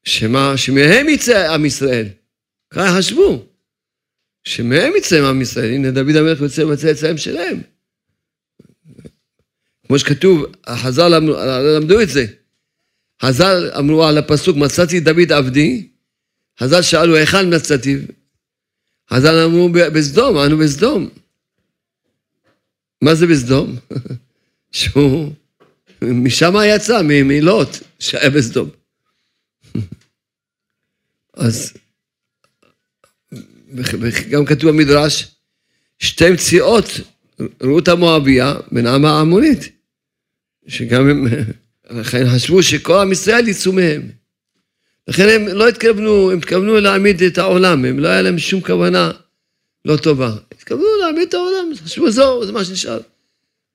[0.03, 2.07] שמה, שמהם יצא עם ישראל.
[2.69, 3.45] ככה חשבו.
[4.43, 5.73] שמהם יצא עם ישראל.
[5.73, 7.61] הנה דוד המלך יוצא בצאצאים שלהם.
[9.87, 11.07] כמו שכתוב, חז"ל
[11.77, 12.25] למדו את זה.
[13.21, 15.87] חז"ל אמרו על הפסוק, מצאתי דוד עבדי,
[16.59, 17.97] חז"ל שאלו, היכן מצאתי?
[19.13, 21.09] חז"ל אמרו, בסדום, אנו בסדום.
[23.01, 23.75] מה זה בסדום?
[24.71, 25.31] שהוא,
[26.01, 28.69] משם יצא, מלוט, שהיה בסדום.
[31.33, 31.73] אז,
[33.71, 35.27] וגם כתוב במדרש,
[35.99, 36.85] שתי מציאות,
[37.61, 39.69] רות המואביה ונעמה העמונית,
[40.67, 41.27] שגם הם,
[41.89, 44.09] לכן חשבו שכל עם ישראל יצאו מהם.
[45.07, 49.11] לכן הם לא התכוונו, הם התכוונו להעמיד את העולם, הם לא היה להם שום כוונה
[49.85, 50.35] לא טובה.
[50.51, 52.99] התכוונו להעמיד את העולם, חשבו זהו, זה מה שנשאר.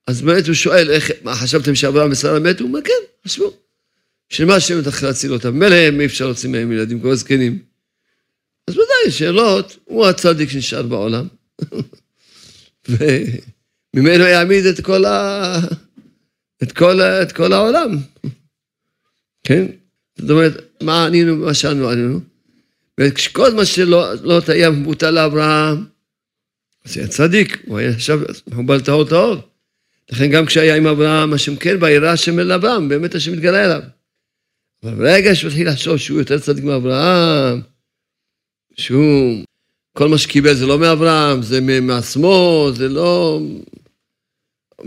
[0.07, 2.63] אז באמת הוא שואל, איך, מה חשבתם שאברהם ושרה מתו?
[2.63, 2.93] הוא אומר, כן,
[3.25, 3.64] חשבו.
[4.29, 5.59] בשביל מה השם צריך להציל אותם?
[5.59, 7.59] מילא הם אי אפשר להוציא מהם ילדים כל הזקנים.
[8.67, 11.27] אז ודאי, שאלות, הוא הצדיק שנשאר בעולם.
[12.89, 15.57] וממנו יעמיד את כל, ה...
[16.63, 17.97] את כל, את כל העולם.
[19.43, 19.65] כן?
[20.17, 22.19] זאת אומרת, מה ענינו, מה שאנו ענינו?
[22.99, 25.85] וכשכל מה שלא לא היה מבוטל לאברהם,
[26.85, 29.35] אז היה צדיק, הוא היה עכשיו מחובל טהור טהור.
[30.11, 33.81] לכן גם כשהיה עם אברהם, השם כן וירא השם אל אברהם, באמת השם מתגלה אליו.
[34.83, 37.61] אבל ברגע שהוא התחיל לחשוב שהוא יותר צדיק מאברהם,
[38.77, 39.43] שהוא,
[39.93, 43.41] כל מה שקיבל זה לא מאברהם, זה מעצמו, זה לא...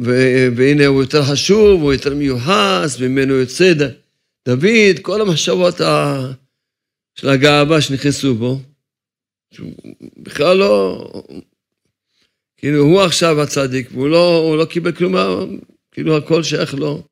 [0.05, 0.11] ו,
[0.57, 3.83] והנה הוא יותר חשוב, הוא יותר מיוחס, ממנו יוצא ד,
[4.48, 6.20] דוד, כל המחשבות ה,
[7.14, 8.61] של הגאווה שנכנסו בו,
[9.55, 9.72] שהוא
[10.16, 11.05] בכלל לא...
[12.57, 15.14] כאילו, הוא עכשיו הצדיק, והוא לא, לא קיבל כלום,
[15.92, 17.03] כאילו הכל שייך לו.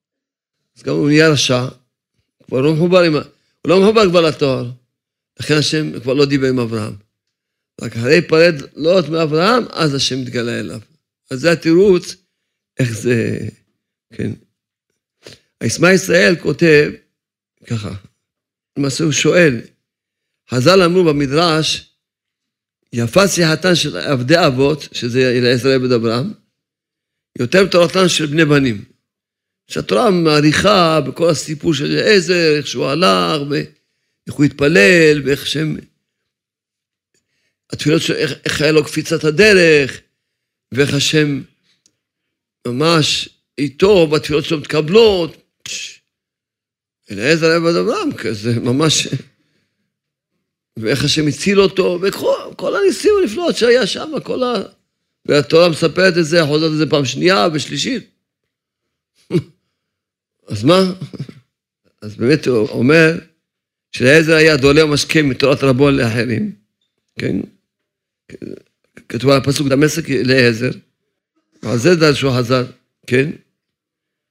[0.77, 1.67] אז גם הוא נהיה רשע,
[2.47, 3.15] כבר לא מחובר עם...
[3.15, 3.23] הוא
[3.67, 4.71] לא מחובר כבר לתואר.
[5.41, 6.95] לכן השם כבר לא דיבר עם אברהם.
[7.81, 10.81] רק אחרי פרד לוט מאברהם, אז השם מתגלה אליו.
[11.31, 12.17] אז זה התירוץ,
[12.79, 13.39] איך זה,
[14.13, 14.33] כן.
[15.61, 16.91] הישמע ישראל כותב
[17.67, 17.95] ככה,
[18.79, 19.61] למעשה הוא שואל,
[20.51, 21.91] חז"ל אמרו במדרש,
[22.93, 26.33] יפה שיחתן של עבדי אבות, שזה אליעזר עבד אברהם,
[27.39, 28.85] יותר מתורתן של בני בנים.
[29.69, 35.77] שהתורה מעריכה בכל הסיפור של אליעזר, איך שהוא הלך, ואיך הוא התפלל, ואיך שהם...
[37.71, 40.01] התפילות שלו, איך, איך היה לו קפיצת הדרך,
[40.73, 41.43] ואיך השם
[42.67, 45.37] ממש איתו, בתפילות שלו מתקבלות.
[47.11, 49.09] אליעזר היה עבד אברהם, כזה ממש...
[50.79, 54.55] ואיך השם הציל אותו, וכל הניסים הנפלאות שהיה שם, כל ה...
[55.27, 58.11] והתורה מספרת את זה, חוזרת את זה פעם שנייה ושלישית.
[60.47, 60.93] אז מה?
[62.03, 63.19] אז באמת הוא אומר
[63.93, 66.53] שלעזר היה דולה ומשקה מתורת רבו לאחרים,
[67.19, 67.37] כן?
[69.09, 70.71] כתוב על הפסוק דמשק לעזר,
[71.63, 72.65] ועל זה דרשו חז"ל,
[73.07, 73.31] כן?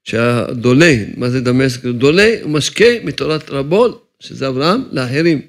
[0.03, 1.85] שהדולה, מה זה דמשק?
[1.85, 5.41] דולה ומשקה מתורת רבו, שזה אברהם, לאחרים.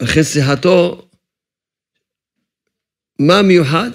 [0.00, 1.08] לכן שיחתו,
[3.18, 3.90] מה מיוחד?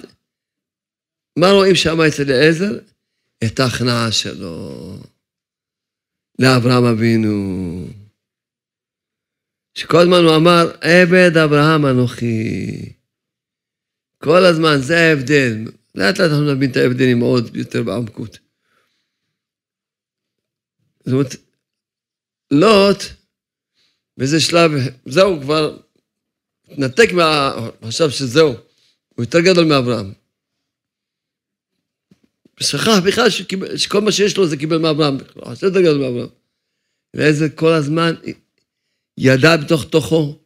[1.36, 2.78] מה רואים שם אצל אליעזר?
[3.44, 4.70] את ההכנעה שלו
[6.38, 7.86] לאברהם אבינו.
[9.74, 12.92] שכל הזמן הוא אמר, עבד אברהם אנוכי.
[14.18, 15.64] כל הזמן, זה ההבדל.
[15.94, 18.38] לאט לאט אנחנו נבין את ההבדלים עוד יותר בעמקות.
[21.04, 21.36] זאת אומרת,
[22.50, 23.02] לוט,
[24.16, 24.70] באיזה שלב,
[25.06, 25.78] זהו, כבר
[26.68, 27.54] התנתק מה...
[27.84, 28.54] חשב שזהו,
[29.08, 30.12] הוא יותר גדול מאברהם.
[32.60, 33.30] שכח בכלל
[33.76, 35.16] שכל מה שיש לו זה קיבל מאברהם,
[35.52, 36.28] זה יותר גדול מאברהם.
[37.14, 38.14] ואיזה כל הזמן
[39.18, 40.38] ידע בתוך תוכו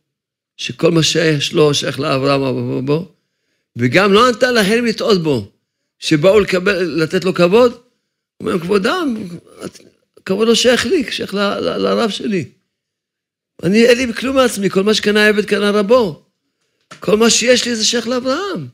[0.56, 3.12] שכל מה שיש לו שייך לאברהם בו,
[3.76, 5.52] וגם לא נתן לאחרים לטעות בו,
[5.98, 9.16] שבאו לקבל, לתת לו כבוד, הוא אומר, כבודם,
[10.24, 12.44] כבוד לא שייך לי, שייך ל, ל, לרב שלי.
[13.62, 16.24] אני, אין לי כלום מעצמי, כל מה שקנה עבד קנה רבו.
[17.00, 18.68] כל מה שיש לי זה שייך לאברהם.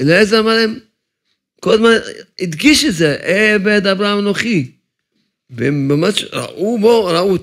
[0.00, 0.78] אליעזר אמר להם,
[1.64, 1.90] כל הזמן
[2.40, 4.70] הדגיש את זה, עבד אברהם אנוכי.
[5.50, 7.36] והם ממש ראו בו, ראו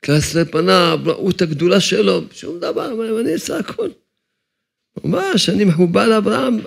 [0.00, 3.88] קלסי פניו, ראו את הגדולה שלו, שום דבר, אני אעשה הכל.
[5.04, 6.58] ממש, אני מחובר לאברהם,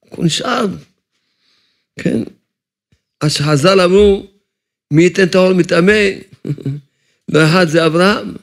[0.00, 0.66] הוא נשאר,
[2.00, 2.22] כן.
[3.20, 4.26] אז שחז"ל אמרו,
[4.90, 6.02] מי ייתן טהור מטמא?
[7.32, 8.34] לא אחד זה אברהם.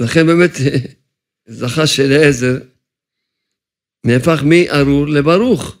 [0.00, 0.50] לכן באמת
[1.46, 2.58] זכה שאליעזר
[4.04, 5.76] נהפך מארור לברוך.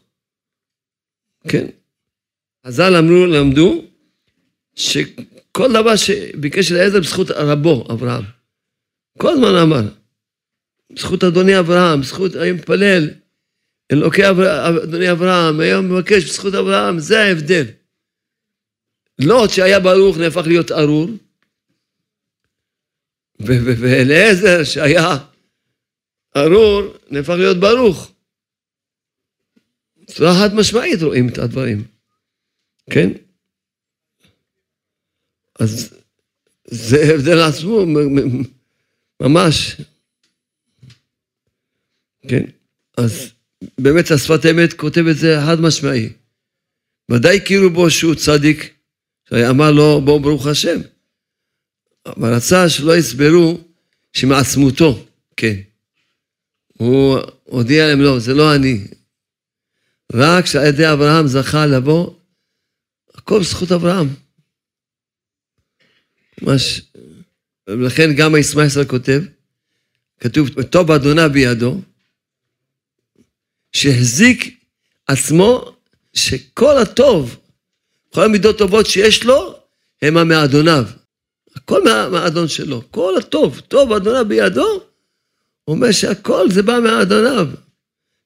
[1.48, 1.66] כן.
[2.66, 3.84] חז"ל אמרו, למדו,
[4.74, 8.24] שכל דבר שביקש אליעזר בזכות רבו, אברהם.
[9.18, 9.82] כל הזמן אמר,
[10.90, 13.10] בזכות אדוני אברהם, בזכות, היום מתפלל,
[13.92, 14.22] אלוקי
[14.84, 17.64] אדוני אברהם, היום מבקש בזכות אברהם, זה ההבדל.
[19.18, 21.10] לוט שהיה ברוך נהפך להיות ארור,
[23.40, 25.18] ואליעזר שהיה
[26.36, 28.11] ארור נהפך להיות ברוך.
[30.12, 31.84] בצורה חד משמעית רואים את הדברים,
[32.90, 33.10] כן?
[35.58, 35.94] אז
[36.64, 37.86] זה הבדל עצמו,
[39.20, 39.76] ממש.
[42.28, 42.44] כן,
[42.96, 43.32] אז
[43.78, 46.08] באמת השפת אמת כותב את זה חד משמעי.
[47.10, 48.74] ודאי הכירו בו שהוא צדיק,
[49.28, 50.80] שאמר לו בואו ברוך השם.
[52.06, 53.60] אבל רצה שלא יסברו
[54.12, 55.60] שמעצמותו, כן.
[56.72, 58.86] הוא הודיע להם, לא, זה לא אני.
[60.12, 62.14] רק שעל ידי אברהם זכה לבוא,
[63.14, 64.08] הכל בזכות אברהם.
[66.42, 66.82] ממש,
[67.66, 69.22] ולכן גם הישמע ישראל כותב,
[70.20, 71.80] כתוב, טוב אדוני בידו,
[73.72, 74.60] שהחזיק
[75.06, 75.76] עצמו,
[76.14, 77.36] שכל הטוב,
[78.14, 79.58] כל המידות טובות שיש לו,
[80.02, 80.84] המה מאדוניו.
[81.56, 84.82] הכל מהאדון שלו, כל הטוב, טוב אדוני בידו,
[85.64, 87.48] הוא אומר שהכל זה בא מאדוניו,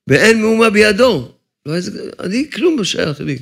[0.07, 1.36] ואין מאומה בידו.
[1.67, 1.75] לא,
[2.21, 3.39] אני כלום לא שייך לי.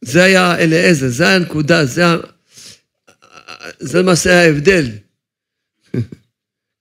[0.00, 2.02] זה היה אליעזר, זה הנקודה, זה,
[3.78, 4.90] זה למעשה ההבדל.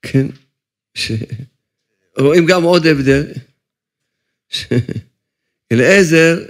[0.07, 0.27] כן,
[0.93, 1.11] ש...
[2.17, 3.25] רואים גם עוד הבדל,
[5.71, 6.45] אליעזר,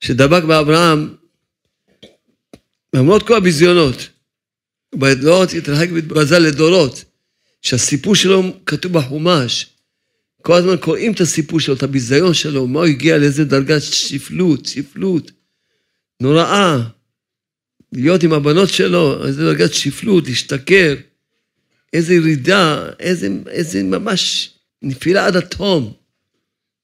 [0.00, 1.14] שדבק באברהם,
[2.94, 4.08] למרות כל הביזיונות,
[4.94, 7.04] בדורות יתרחק ויתבזל לדורות,
[7.62, 9.66] שהסיפור שלו כתוב בחומש.
[10.42, 14.66] כל הזמן קוראים את הסיפור שלו, את הביזיון שלו, מה הוא הגיע לאיזה דרגת שפלות,
[14.66, 15.30] שפלות,
[16.20, 16.88] נוראה.
[17.92, 20.94] להיות עם הבנות שלו, איזה דרגת שפלות, להשתכר,
[21.92, 24.50] איזה ירידה, איזה, איזה ממש
[24.82, 25.92] נפילה עד התהום.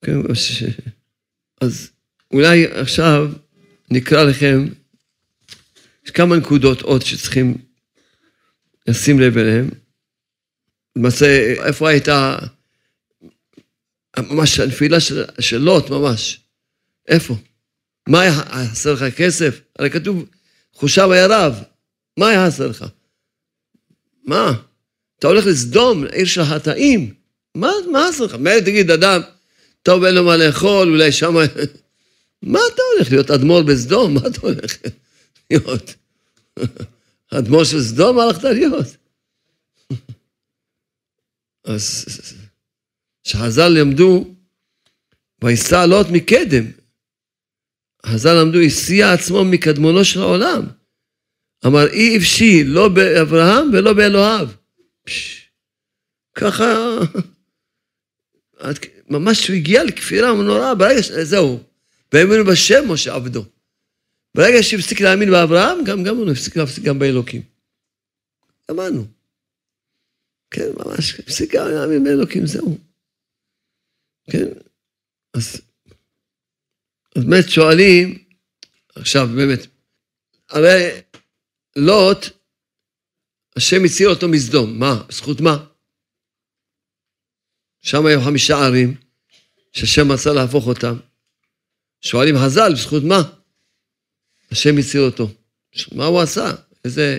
[0.05, 0.17] כן,
[1.61, 1.91] אז
[2.33, 3.33] אולי עכשיו
[3.91, 4.69] נקרא לכם,
[6.05, 7.55] יש כמה נקודות עוד שצריכים
[8.89, 9.71] לשים לב אליהם.
[10.97, 12.39] למעשה, איפה הייתה
[14.23, 16.41] ממש הנפילה של, של לוט, ממש.
[17.09, 17.37] איפה?
[18.09, 19.61] מה היה חסר לך כסף?
[19.79, 20.25] הרי כתוב,
[20.75, 21.63] חושב היה רב.
[22.17, 22.85] מה היה חסר לך?
[24.25, 24.53] מה?
[25.19, 27.15] אתה הולך לסדום, עיר של חטאים.
[27.55, 28.35] מה, מה חסר לך?
[28.35, 29.21] מילא תגיד, אדם,
[29.83, 31.35] טוב, אין לו מה לאכול, אולי שם...
[32.43, 34.15] מה אתה הולך להיות אדמו"ר בסדום?
[34.15, 34.77] מה אתה הולך
[35.51, 35.95] להיות?
[37.39, 38.87] אדמו"ר של סדום, הלכת להיות?
[41.65, 42.05] אז
[43.29, 44.35] כשחז"ל למדו,
[45.45, 46.65] ויסע לוט מקדם.
[48.07, 50.67] חז"ל למדו, הסיע עצמו מקדמונו של העולם.
[51.67, 54.49] אמר, אי אפשי, לא באברהם ולא באלוהיו.
[56.35, 56.99] ככה,
[59.09, 61.11] ממש הוא הגיע לכפירה נוראה, ברגע ש...
[61.11, 61.63] זהו.
[62.13, 63.45] והאמינו בשם משה עבדו.
[64.35, 67.43] ברגע שהפסיק להאמין באברהם, גם, גם הוא הפסיק להפסיק גם באלוקים.
[68.71, 69.07] אמרנו.
[70.51, 72.88] כן, ממש, הפסיק להאמין באלוקים, זהו.
[74.31, 74.45] כן,
[75.35, 75.61] אז,
[77.17, 78.25] אז באמת שואלים,
[78.95, 79.67] עכשיו באמת,
[80.49, 80.91] הרי
[81.77, 82.27] לוט,
[83.57, 85.03] השם הציל אותו מסדום, מה?
[85.09, 85.67] בזכות מה?
[87.83, 88.95] שם היו חמישה ערים,
[89.73, 90.97] שהשם רצה להפוך אותם.
[92.01, 93.23] שואלים חז"ל, בזכות מה?
[94.51, 95.31] השם הציל אותו.
[95.93, 96.55] מה הוא עשה?
[96.85, 97.19] איזה...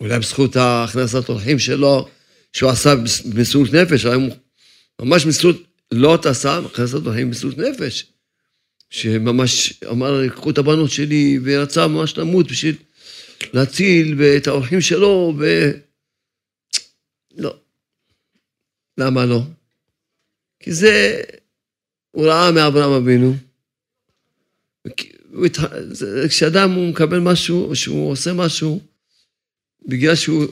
[0.00, 2.08] אולי בזכות הכנסת אורחים שלו,
[2.52, 2.90] שהוא עשה
[3.34, 4.16] במסירות נפש, היה
[5.00, 5.56] ממש מסירות,
[5.92, 8.06] לא עשה הכנסת אורחים במסירות נפש.
[8.90, 12.76] שממש אמר, קחו את הבנות שלי, ורצה ממש למות בשביל
[13.52, 15.70] להציל את האורחים שלו, ו...
[17.36, 17.56] לא.
[18.98, 19.40] למה לא?
[20.60, 21.22] כי זה,
[22.10, 23.34] הוא ראה מאברהם אבינו.
[26.28, 28.80] כשאדם הוא מקבל משהו, שהוא עושה משהו,
[29.86, 30.44] בגלל שהוא,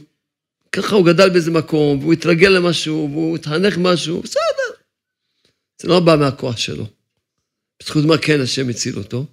[0.72, 4.47] ככה הוא גדל באיזה מקום, והוא התרגל למשהו, והוא התחנך משהו, בסדר.
[5.82, 6.86] זה לא בא מהכוח שלו.
[7.82, 9.26] בזכות מה כן השם הציל אותו.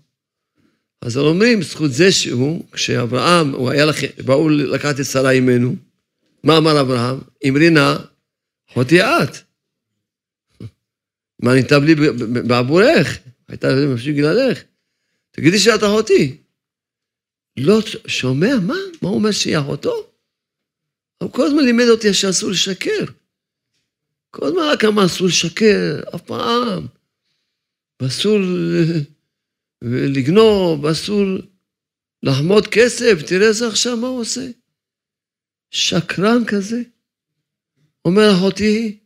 [1.01, 5.75] אז אומרים, בזכות זה שהוא, כשאברהם, הוא היה לכם, באו לקחת את שרה אימנו,
[6.43, 7.19] מה אמר אברהם?
[7.47, 7.95] אמרי נא,
[8.71, 9.37] אחותי את.
[11.39, 11.95] מה ניתב לי
[12.47, 13.19] בעבורך?
[13.47, 14.63] הייתה מפשיט גללך.
[15.31, 16.37] תגידי שאת אחותי.
[17.57, 18.73] לא שומע, מה?
[19.01, 20.09] מה הוא אומר שהיא אחותו?
[21.17, 23.05] הוא כל הזמן לימד אותי שאסור לשקר.
[24.35, 26.87] כל הזמן רק אמר אסור לשקר, אף פעם.
[28.01, 28.37] ואסור
[29.83, 31.23] לגנוב, ואסור
[32.23, 33.13] לחמוד כסף.
[33.27, 34.47] תראה איזה עכשיו, מה הוא עושה?
[35.71, 36.81] שקרן כזה.
[38.05, 38.99] אומר אחותי,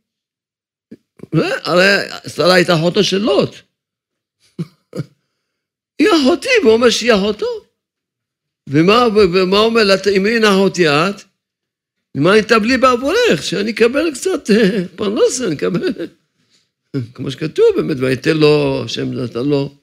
[1.64, 1.84] הרי
[2.36, 3.56] שרה הייתה אחותו של לוט.
[6.00, 7.66] היא אחותי, והוא אומר שהיא אחותו.
[8.70, 11.29] ומה, ומה אומר לה, אמרי נא אחותי את?
[12.16, 13.44] מה הייתה בלי בעבורך?
[13.44, 15.94] שאני אקבל קצת אה, פרנסה, אני אקבל...
[17.14, 19.76] כמו שכתוב באמת, ויתן לו, השם נתן לו.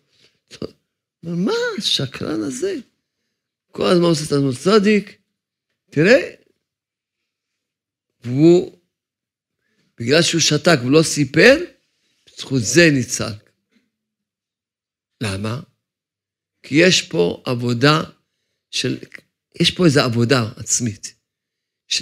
[1.23, 2.77] מה השקרן הזה?
[3.73, 5.19] כל הזמן עושה את עצמו צדיק.
[5.91, 6.35] תראה,
[8.25, 8.79] והוא
[10.01, 11.57] בגלל שהוא שתק ולא סיפר,
[12.27, 13.33] בזכות זה ניצל.
[15.23, 15.61] למה?
[16.63, 18.03] כי יש פה עבודה
[18.71, 18.99] של,
[19.61, 21.15] יש פה איזו עבודה עצמית,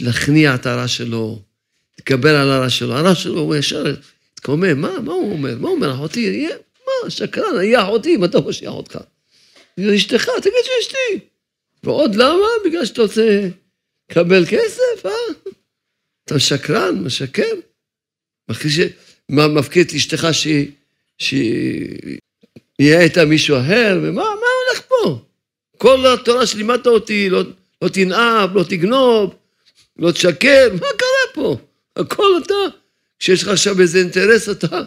[0.01, 1.39] להכניע את הרע שלו,
[1.99, 2.95] להתקבל על הרע שלו.
[2.95, 3.85] הרע שלו, הוא ישר
[4.33, 5.59] התקומם, מה, מה הוא אומר?
[5.59, 6.49] מה הוא אומר, אחותי,
[6.87, 8.99] מה, שקרן, יהיה אחותי, אתה חושב שהיא אחותך?
[9.81, 11.27] אשתך, תגיד שאשתי.
[11.85, 12.47] ועוד למה?
[12.65, 13.49] בגלל שאתה רוצה
[14.11, 15.11] לקבל כסף, אה?
[16.25, 17.43] אתה שקרן, משקר.
[19.29, 20.29] מפקיד את אשתך
[21.19, 25.19] שיהיה איתה מישהו אחר, ומה מה הולך פה?
[25.79, 27.43] כל התורה שלימדת אותי, לא,
[27.83, 29.35] לא תנאב, לא תגנוב,
[29.97, 31.57] לא תשקר, מה קרה פה?
[31.97, 32.77] הכל אתה,
[33.19, 34.81] כשיש לך עכשיו איזה אינטרס, אתה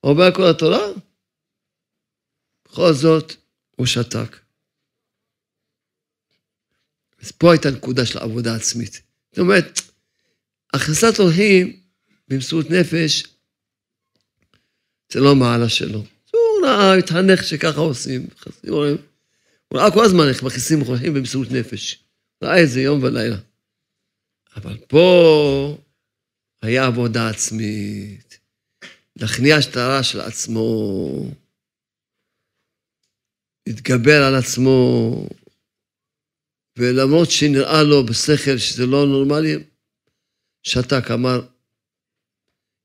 [0.00, 0.88] עובר כל התורה?
[2.64, 3.32] בכל זאת,
[3.76, 4.36] הוא שתק.
[7.22, 9.02] אז פה הייתה נקודה של עבודה עצמית.
[9.30, 9.80] זאת אומרת,
[10.74, 11.80] הכנסת אורחים
[12.28, 13.24] במסירות נפש,
[15.12, 16.04] זה לא מעלה שלו.
[16.30, 18.26] הוא ראה, התחנך שככה עושים.
[18.68, 18.84] הוא
[19.74, 21.98] ראה כל הזמן איך מכניסים מוכרחים במסירות נפש.
[22.42, 23.36] ראה את זה יום ולילה.
[24.56, 25.78] אבל פה
[26.62, 28.38] היה עבודה עצמית.
[29.16, 30.70] להכניע הרע של עצמו,
[33.66, 35.12] להתגבר על עצמו,
[36.78, 39.54] ולמרות שנראה לו בשכל שזה לא נורמלי,
[40.62, 41.40] שתק, אמר,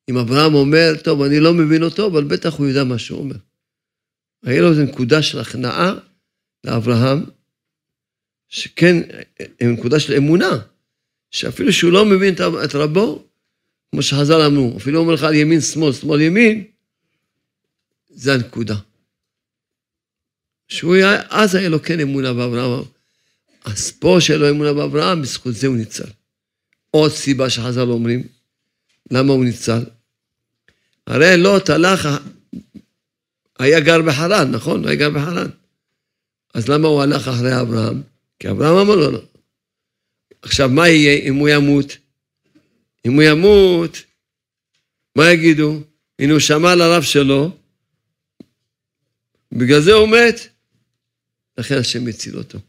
[0.09, 3.35] אם אברהם אומר, טוב, אני לא מבין אותו, אבל בטח הוא יודע מה שהוא אומר.
[4.43, 5.93] היה לו איזו נקודה של הכנעה
[6.63, 7.23] לאברהם,
[8.47, 8.95] שכן,
[9.61, 10.51] נקודה של אמונה,
[11.31, 13.23] שאפילו שהוא לא מבין את רבו,
[13.91, 16.63] כמו שחז"ל אמרו, אפילו אומר לך על ימין שמאל, שמאל ימין,
[18.09, 18.75] זה הנקודה.
[20.67, 22.83] שהוא היה, אז היה לו כן אמונה באברהם.
[23.65, 26.07] אז פה שהיה לו אמונה באברהם, בזכות זה הוא ניצל.
[26.91, 28.23] עוד סיבה שחז"ל אומרים,
[29.11, 29.83] למה הוא ניצל?
[31.07, 32.09] הרי לוט הלך
[33.59, 34.87] היה גר בחרן, נכון?
[34.87, 35.49] היה גר בחרן.
[36.53, 38.01] אז למה הוא הלך אחרי אברהם?
[38.39, 39.21] כי אברהם אמר לו, לא.
[40.41, 41.97] עכשיו, מה יהיה אם הוא ימות?
[43.05, 43.97] אם הוא ימות,
[45.15, 45.81] מה יגידו?
[46.19, 47.57] הנה הוא שמע לרב שלו,
[49.51, 50.35] בגלל זה הוא מת,
[51.57, 52.59] לכן השם הציל אותו.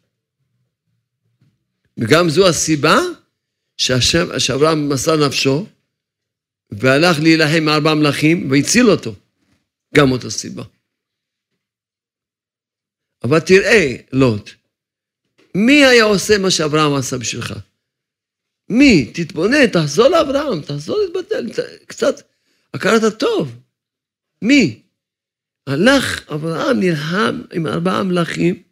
[1.99, 2.99] וגם זו הסיבה
[3.77, 5.67] שהשם, שאברהם מסר נפשו,
[6.71, 9.15] והלך להילחם עם ארבע מלכים, והציל אותו.
[9.95, 10.63] גם אותה סיבה.
[13.25, 14.51] אבל תראה, לוט,
[15.55, 17.55] מי היה עושה מה שאברהם עשה בשבילך?
[18.69, 19.13] מי?
[19.15, 21.47] תתבונן, תחזור לאברהם, תחזור להתבטל,
[21.87, 22.15] קצת
[22.75, 23.57] הכרת הטוב.
[24.43, 24.83] מי?
[25.67, 28.63] הלך אברהם, נלחם עם ארבעה מלכים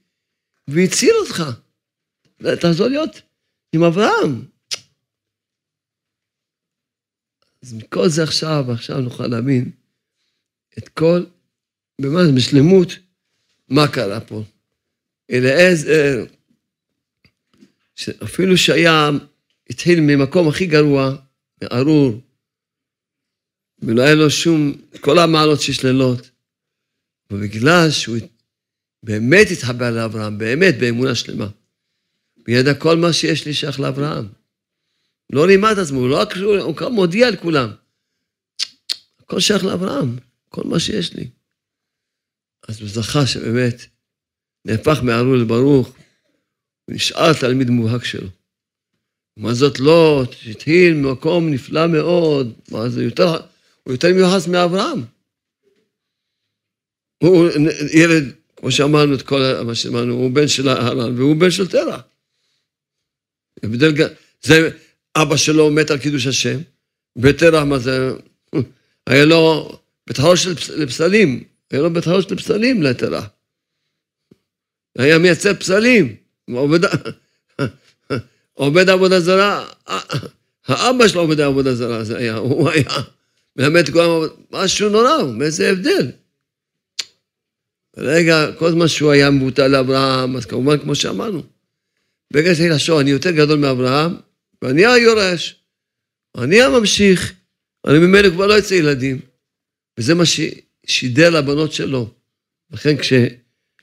[0.68, 1.42] והציל אותך.
[2.60, 3.20] תחזור להיות
[3.72, 4.44] עם אברהם.
[7.62, 9.70] אז מכל זה עכשיו, עכשיו נוכל להבין
[10.78, 11.24] את כל,
[12.00, 12.88] במה בשלמות,
[13.68, 14.42] מה קרה פה.
[15.30, 16.24] אליעזר,
[18.24, 19.10] אפילו שהיה,
[19.70, 21.16] התחיל ממקום הכי גרוע,
[21.62, 22.20] מארור,
[23.82, 26.28] ולא היה לו שום, כל המעלות שיש ללוט,
[27.32, 28.16] ובגלל שהוא
[29.02, 31.48] באמת התחבר לאברהם, באמת, באמונה שלמה,
[32.46, 34.28] וידע כל מה שיש לי שייך לאברהם.
[35.32, 37.70] לא רימה את עצמו, הוא לא רק, הוא כבר מודיע לכולם.
[39.20, 41.28] הכל שייך לאברהם, כל מה שיש לי.
[42.68, 43.86] אז הוא זכה שבאמת
[44.64, 45.96] נהפך מארור לברוך,
[46.90, 48.28] ונשאר תלמיד מובהק שלו.
[49.36, 53.40] מה זאת לא, שהתחיל ממקום נפלא מאוד, מה זה יותר,
[53.82, 55.04] הוא יותר מיוחס מאברהם.
[57.22, 57.48] הוא
[57.94, 58.24] ילד,
[58.56, 62.00] כמו שאמרנו את כל מה שאמרנו, הוא בן של הר"ן והוא בן של תרע.
[64.42, 64.70] זה,
[65.16, 66.58] אבא שלו מת על קידוש השם,
[67.16, 68.10] ותרע מה זה,
[69.06, 69.72] היה לו
[70.06, 73.26] בית חרוש לפסלים, היה לו בית חרוש לפסלים לתרע.
[74.98, 76.16] היה מייצר פסלים,
[76.54, 76.80] עובד,
[78.54, 79.66] עובד עבודה זרה,
[80.66, 82.90] האבא שלו עובד עבודה זרה, זה היה, הוא היה
[83.56, 84.08] מלמד את כולם,
[84.50, 86.10] משהו נורא, מאיזה הבדל.
[87.96, 91.42] רגע, כל זמן שהוא היה מבוטל לאברהם, אז כמובן, כמו שאמרנו,
[92.32, 94.16] ברגע שהתחיל לחשוב, אני יותר גדול מאברהם,
[94.62, 95.56] ואני היורש,
[96.38, 97.32] אני הממשיך,
[97.86, 99.20] אני ממילא כבר לא יוצא ילדים.
[99.98, 102.10] וזה מה ששידר לבנות שלו.
[102.70, 103.12] לכן כש...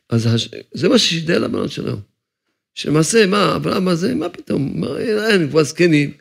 [0.09, 0.49] אז הש...
[0.73, 1.97] זה מה ששידר לבנות שלו.
[2.77, 6.13] שמעשה, מה, אברהם הזה, מה פתאום, מה, אין, כבר זקנים.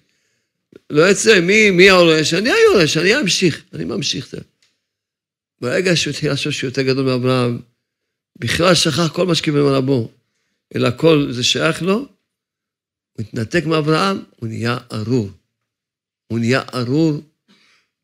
[0.91, 2.35] לא יצא, מי, מי היורש?
[2.35, 4.35] אני היורש, אני אמשיך, אני ממשיך.
[5.61, 7.59] ברגע שהוא התחיל לחשוב שהוא יותר גדול מאברהם,
[8.39, 10.13] בכלל שכח כל מה שקיבל מרבו,
[10.75, 11.95] אלא כל זה שייך לו,
[13.13, 15.31] הוא התנתק מאברהם, הוא נהיה ארור.
[16.27, 17.23] הוא נהיה ארור,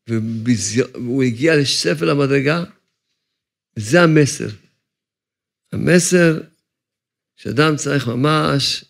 [0.07, 2.63] והוא הגיע לשפל המדרגה,
[3.77, 4.49] וזה המסר.
[5.71, 6.41] המסר
[7.43, 8.85] שאדם צריך ממש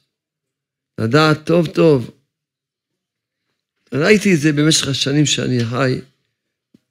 [0.99, 2.11] לדעת טוב טוב.
[3.93, 6.01] ראיתי את זה במשך השנים שאני חי,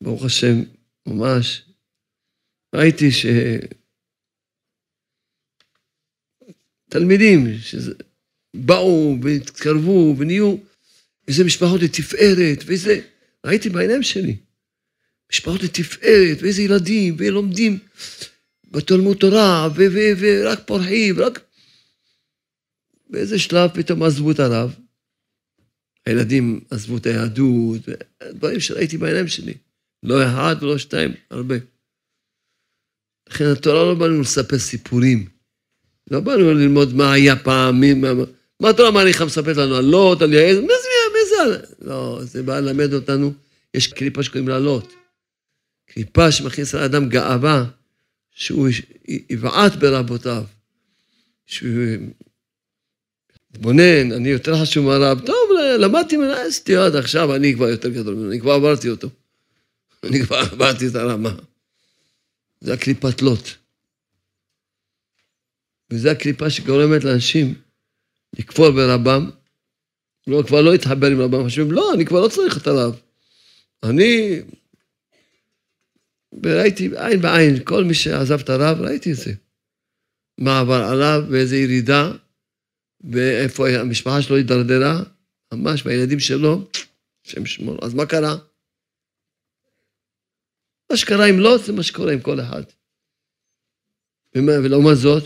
[0.01, 0.63] ברוך השם,
[1.07, 1.63] ממש.
[2.75, 3.27] ראיתי ש...
[6.89, 10.57] תלמידים שבאו והתקרבו ונהיו
[11.29, 13.01] איזה משפחות לתפארת ואיזה...
[13.47, 14.37] ראיתי בעיניים שלי.
[15.33, 17.79] משפחות לתפארת ואיזה ילדים ולומדים
[18.71, 21.52] בתלמוד תורה ורק פורחים, רק...
[23.13, 24.75] באיזה שלב פתאום עזבו את הרב.
[26.07, 27.81] הילדים עזבו את היהדות,
[28.31, 29.55] דברים שראיתי בעיניים שלי.
[30.03, 31.55] לא אחד ולא שתיים, הרבה.
[33.29, 35.29] לכן התורה לא באנו לספר סיפורים.
[36.11, 38.09] לא באנו ללמוד מה היה פעם, מי, מה,
[38.61, 41.65] מה התורה מעריכה מספרת לנו על לוט, על יעז, מי זה, מי זה?
[41.81, 43.33] לא, זה בא ללמד אותנו,
[43.75, 44.93] יש קליפה שקוראים לה לוט.
[45.87, 47.65] קליפה שמכניס לאדם גאווה,
[48.31, 48.69] שהוא
[49.31, 50.45] יבעט ברבותיו.
[51.47, 51.77] שהוא
[53.55, 58.31] מתבונן, אני יותר חשוב מהרב, טוב, למדתי ממנו סטיות, עכשיו אני כבר יותר גדול ממנו,
[58.31, 59.09] אני כבר עברתי אותו.
[60.07, 61.35] אני כבר עברתי את הרמה.
[62.61, 63.49] זה הקליפת לוט.
[65.93, 67.55] וזו הקליפה שגורמת לאנשים
[68.39, 69.31] לכפור ברבם,
[70.27, 73.01] לא, כבר לא להתחבר עם רבם, חושבים, לא, אני כבר לא צריך את הרב.
[73.83, 74.41] אני,
[76.43, 79.33] וראיתי עין בעין, כל מי שעזב את הרב, ראיתי את זה.
[80.39, 82.13] מה עבר עליו, ואיזה ירידה,
[83.05, 85.03] ואיפה המשפחה שלו הידרדרה,
[85.53, 86.69] ממש, והילדים שלו,
[87.27, 87.79] השם שמור.
[87.83, 88.37] אז מה קרה?
[90.91, 92.63] מה שקרה עם לוט זה מה שקורה עם כל אחד.
[94.35, 95.25] ולעומת זאת,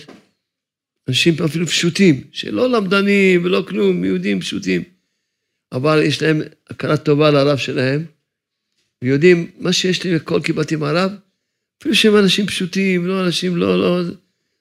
[1.09, 4.83] אנשים אפילו פשוטים, שלא למדנים ולא כלום, יהודים פשוטים,
[5.72, 8.05] אבל יש להם הכרת טובה לרב שלהם,
[9.03, 11.12] ויודעים, מה שיש לי בכל קיבלתי מהרב,
[11.81, 14.11] אפילו שהם אנשים פשוטים, לא אנשים, לא, לא,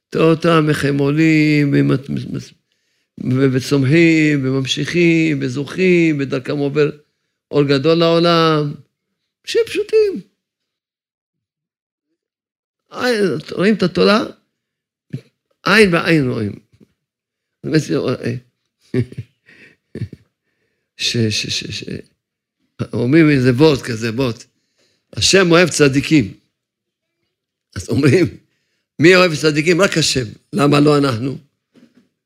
[0.09, 1.73] תראה אותם, איך הם עולים,
[3.53, 6.89] וצומחים, וממשיכים, וזוכים, ודרכם עובר
[7.51, 8.73] אור גדול לעולם.
[9.45, 10.21] אנשים פשוטים.
[13.51, 14.25] רואים את התורה?
[15.65, 16.59] עין בעין רואים.
[20.97, 21.17] ש...
[21.17, 21.83] ש...
[22.93, 24.43] אומרים איזה בוט כזה, בוט.
[25.13, 26.33] השם אוהב צדיקים.
[27.75, 28.37] אז אומרים,
[28.99, 29.81] מי אוהב צדיקים?
[29.81, 30.25] רק השם.
[30.53, 31.37] למה לא אנחנו?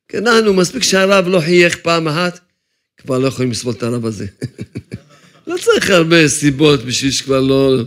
[0.09, 2.39] כי אנחנו, מספיק שהרב לא חייך פעם אחת,
[2.97, 4.25] כבר לא יכולים לסבול את הרב הזה.
[5.47, 7.83] לא צריך הרבה סיבות בשביל שכבר לא...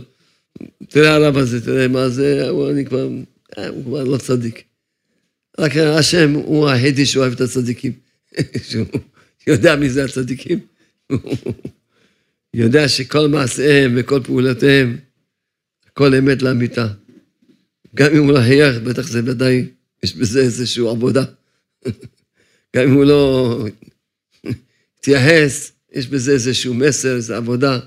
[0.89, 3.09] תראה הרב הזה, תראה מה זה, הוא, אני כבר,
[3.57, 4.63] אה, הוא כבר לא צדיק.
[5.59, 7.91] רק השם הוא היחידי שאוהב את הצדיקים.
[8.69, 8.85] שהוא
[9.47, 10.59] יודע מי זה הצדיקים.
[12.53, 14.97] יודע שכל מעשיהם וכל פעולותיהם,
[15.87, 16.87] הכל אמת לאמיתה.
[17.95, 19.65] גם אם הוא לא חייך, בטח זה ודאי,
[20.03, 21.23] יש בזה איזושהי עבודה.
[22.75, 23.65] גם אם הוא לא
[24.97, 27.79] התייחס, יש בזה איזשהו מסר, איזו עבודה.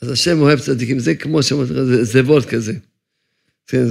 [0.00, 2.72] אז השם אוהב צדיקים, זה כמו שאמרתי לך, זה, וולט כזה.
[3.66, 3.82] כן,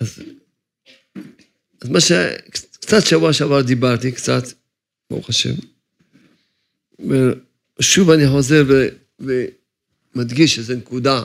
[0.00, 0.22] אז,
[1.82, 2.12] אז מה ש...
[2.80, 4.42] קצת שבוע שעבר דיברתי, קצת,
[5.10, 5.54] ברוך השם.
[7.78, 8.88] ושוב אני חוזר ו,
[10.14, 11.22] ומדגיש איזו נקודה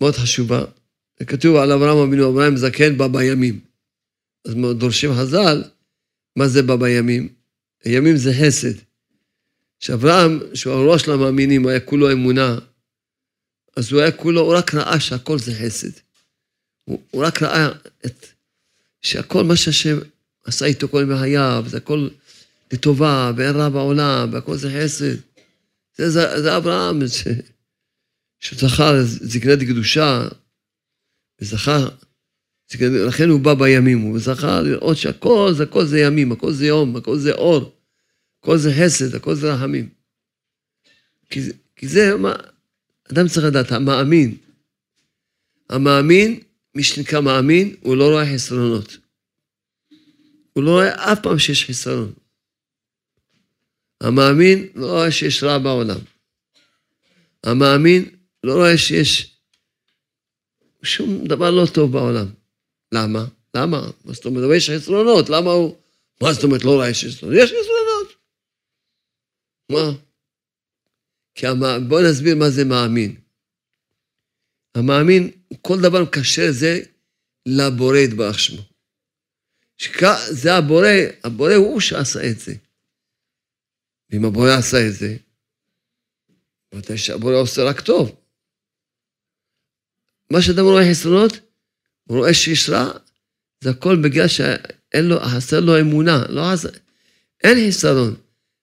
[0.00, 0.64] מאוד חשובה.
[1.26, 3.60] כתוב על אברהם אבינו, אברהם זקן בא בימים.
[4.44, 5.62] אז דורשים חז"ל,
[6.36, 7.28] מה זה בא בימים?
[7.84, 8.74] הימים זה חסד.
[9.80, 12.58] שאברהם, שהוא הראש למאמינים, היה כולו אמונה,
[13.76, 15.90] אז הוא היה כולו, הוא רק ראה שהכל זה חסד.
[16.84, 17.68] הוא, הוא רק ראה
[18.06, 18.26] את,
[19.02, 19.98] שהכל מה שהשם
[20.44, 22.08] עשה איתו כל ימי חייו, זה הכל
[22.72, 25.16] לטובה, ואין רע בעולם, והכל זה חסד.
[25.96, 27.28] זה, זה, זה אברהם, ש,
[28.40, 30.28] שזכה זקנת קדושה,
[31.40, 31.86] וזכה,
[32.80, 36.96] לכן הוא בא בימים, הוא זכה לראות שהכל זה, הכל זה ימים, הכל זה יום,
[36.96, 37.72] הכל זה אור.
[38.40, 39.88] הכל זה חסד, הכל זה רחמים.
[41.30, 41.40] כי,
[41.76, 42.32] כי זה מה,
[43.12, 44.36] אדם צריך לדעת, המאמין.
[45.70, 46.40] המאמין,
[46.74, 48.96] מי שנקרא מאמין, הוא לא רואה חסרונות.
[50.52, 52.12] הוא לא רואה אף פעם שיש חסרון.
[54.00, 55.98] המאמין לא רואה שיש רע בעולם.
[57.44, 58.04] המאמין
[58.44, 59.36] לא רואה שיש
[60.82, 62.26] שום דבר לא טוב בעולם.
[62.92, 63.24] למה?
[63.56, 63.90] למה?
[64.04, 64.44] מה זאת אומרת?
[64.56, 65.76] יש חסרונות, למה הוא...
[66.22, 67.38] מה זאת אומרת לא רואה שיש חסרונות?
[67.38, 68.08] יש חסרונות.
[69.72, 70.00] מה?
[71.34, 71.88] כי המ...
[71.88, 73.16] בואו נסביר מה זה מאמין.
[74.74, 75.30] המאמין,
[75.62, 76.80] כל דבר מקשר את זה
[77.46, 78.62] לבורא יתברך שמו.
[79.76, 80.02] שכ...
[80.30, 80.88] זה הבורא,
[81.24, 82.54] הבורא הוא שעשה את זה.
[84.10, 85.16] ואם הבורא עשה את זה,
[86.74, 88.16] ודאי שהבורא עושה רק טוב.
[90.30, 91.32] מה שאדם רואה חסרונות,
[92.04, 92.90] הוא רואה שיש רע,
[93.60, 96.24] זה הכל בגלל שאין לו, חסר לו אמונה.
[96.28, 96.68] לא חסר,
[97.44, 98.14] אין חיסרון.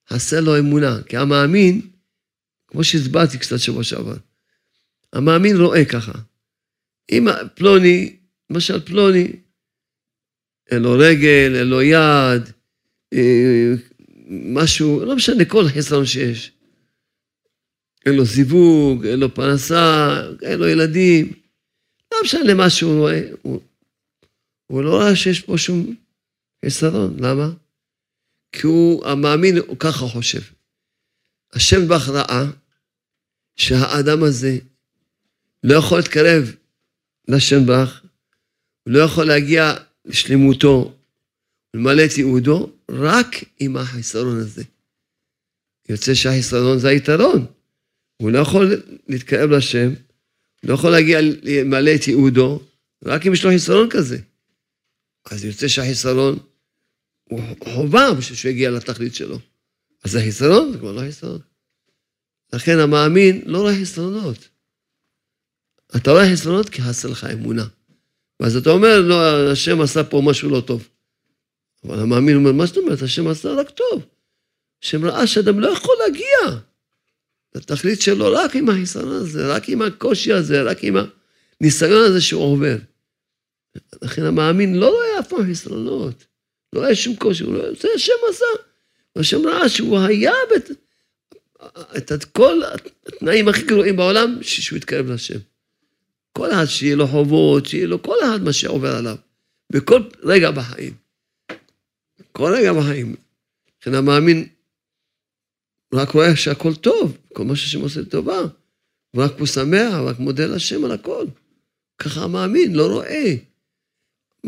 [0.10, 1.82] חסר לו אמונה, כי המאמין,
[2.68, 4.16] כמו שהסברתי קצת שבוע שעבר,
[5.14, 6.12] המאמין רואה ככה.
[7.12, 8.16] אם פלוני,
[8.50, 9.32] למשל פלוני,
[10.72, 12.50] אין לו רגל, אין לו יד,
[13.14, 13.74] אה,
[14.30, 16.52] משהו, לא משנה, כל חיסרון שיש.
[18.06, 21.34] אין לו זיווג, אין לו פרנסה, אין לו ילדים.
[22.20, 23.62] לא משנה מה שהוא רואה, הוא,
[24.68, 25.96] הוא לא רואה שיש פה שום
[26.66, 27.18] חיסרון.
[27.20, 27.50] למה?
[28.52, 30.42] כי הוא, המאמין, הוא ככה חושב.
[31.54, 32.44] השם בך ראה
[33.56, 34.58] שהאדם הזה
[35.64, 36.56] לא יכול להתקרב
[37.28, 38.02] לשם בך,
[38.84, 39.74] הוא לא יכול להגיע
[40.06, 40.96] לשלמותו,
[41.74, 43.28] למלא את ייעודו, רק
[43.60, 44.64] עם החיסרון הזה.
[45.90, 47.46] יוצא שהחיסרון זה היתרון.
[48.22, 49.90] הוא לא יכול להתקרב לשם,
[50.64, 52.62] לא יכול להגיע למלא את ייעודו,
[53.06, 54.18] רק אם יש לו חיסרון כזה.
[55.32, 56.40] אז יוצא שהחיסרון
[57.24, 59.40] הוא חובה בשביל שהוא יגיע לתכלית שלו.
[60.04, 60.72] אז זה חיסרון?
[60.72, 61.40] זה כבר לא חיסרון.
[62.54, 64.50] לכן המאמין לא רואה חסרונות.
[65.96, 67.68] אתה רואה חסרונות כי חסר לך אמונה.
[68.40, 70.88] ואז אתה אומר, לא, השם עשה פה משהו לא טוב.
[71.84, 73.02] אבל המאמין אומר, מה זאת אומרת?
[73.02, 74.06] השם עשה רק טוב.
[74.84, 76.60] השם ראה שאדם לא יכול להגיע
[77.56, 80.96] לתכלית שלו רק עם החיסרון הזה, רק עם הקושי הזה, רק עם
[81.62, 82.78] הניסיון הזה שהוא עובר.
[84.02, 86.26] לכן המאמין לא רואה אף פעם חסרונות.
[86.74, 87.74] לא היה שום קושי, הוא לא...
[87.74, 88.46] זה השם עשה.
[89.16, 90.72] השם ראה שהוא היה בת...
[91.98, 92.62] את כל
[93.06, 95.40] התנאים הכי גרועים בעולם, שהוא יתקרב להשם.
[96.34, 99.16] כל אחד שיהיה לו חובות, שיהיה לו כל אחד מה שעובר עליו.
[99.72, 100.94] בכל רגע בחיים.
[102.32, 103.16] כל רגע בחיים.
[103.82, 104.48] לכן המאמין
[105.94, 108.40] רק רואה שהכל טוב, כל מה שהשם עושה טובה.
[109.16, 111.26] ורק הוא שמח, רק מודה להשם על הכל.
[111.98, 113.36] ככה מאמין, לא רואה.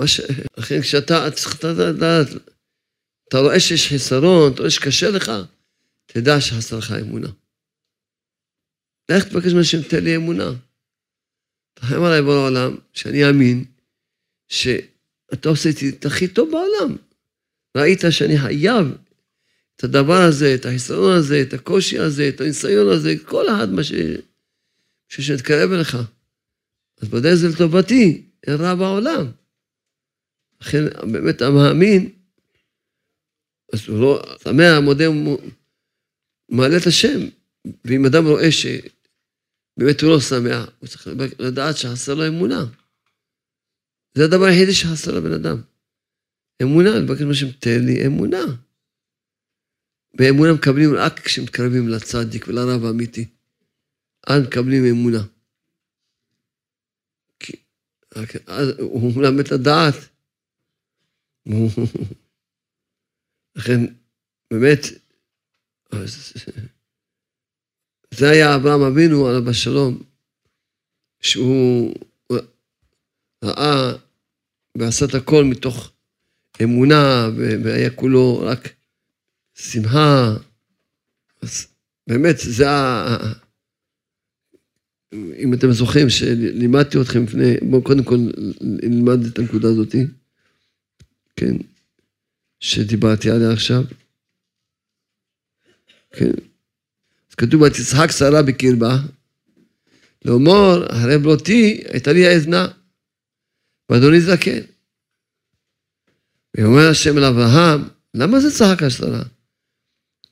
[0.06, 0.22] ש...
[0.58, 2.28] לכן כשאתה צריך לדעת,
[3.28, 5.32] אתה רואה שיש חיסרון, אתה רואה שקשה לך,
[6.06, 7.28] תדע שחסר לך אמונה.
[9.12, 10.52] לך תבקש מהשם, תן לי אמונה.
[11.74, 13.66] תחם עליי בורא העולם, שאני אאמין
[14.48, 16.98] שאתה עושה את הכי טוב בעולם.
[17.78, 18.86] ראית שאני חייב
[19.82, 23.84] את הדבר הזה, את החיסרון הזה, את הקושי הזה, את הניסיון הזה, כל אחד מה
[23.84, 23.92] ש...
[25.10, 25.98] שמתקרב אליך.
[27.02, 29.32] אז ודאי זה לטובתי, אין רע בעולם.
[30.62, 32.10] לכן באמת המאמין,
[33.74, 35.06] אז הוא לא שמח, מודה,
[36.50, 37.20] מעלה את השם.
[37.86, 41.08] ואם אדם רואה שבאמת הוא לא שמח, הוא צריך
[41.40, 42.66] לדעת שחסר לו אמונה.
[44.18, 45.62] זה הדבר היחידי שחסר לבן אדם.
[46.62, 48.44] אמונה, אני מבקש מהשם, תן לי אמונה.
[50.14, 53.26] ואמונה מקבלים רק כשמתקרבים לצדיק ולרב האמיתי.
[54.28, 55.24] אז מקבלים אמונה.
[57.40, 57.54] כי
[58.48, 59.94] אז הוא מלמד את הדעת.
[63.56, 63.80] לכן,
[64.52, 64.80] באמת,
[68.14, 70.04] זה היה אברהם אבינו עליו השלום,
[71.22, 71.94] שהוא
[73.44, 73.94] ראה
[74.78, 75.92] ועשה את הכל מתוך
[76.64, 77.30] אמונה,
[77.64, 78.70] והיה כולו רק
[79.56, 80.34] שמחה.
[81.42, 81.68] אז
[82.08, 83.18] באמת, זה ה...
[85.14, 88.18] אם אתם זוכרים שלימדתי אתכם לפני, בואו קודם כל
[88.62, 90.06] נלמד את הנקודה הזאתי,
[91.36, 91.56] כן,
[92.60, 93.84] שדיברתי עליה עכשיו.
[96.12, 96.32] כן.
[97.30, 98.98] אז כתוב, ותצחק שרה בקרבה,
[100.26, 102.68] לאמור, הרי בלותי הייתה לי האזנה,
[103.90, 104.60] ואדוני זקן.
[106.58, 109.24] ואומר השם אל אברהם, למה זה צחק השרה?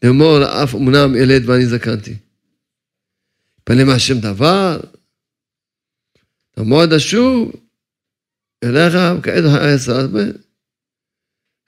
[0.03, 2.15] לאמור, אף אמנם ילד ואני זקנתי.
[3.63, 4.79] פנה מהשם דבר,
[6.57, 7.51] המועד אשוב
[8.63, 8.93] אליך
[9.23, 10.07] כעת העשר.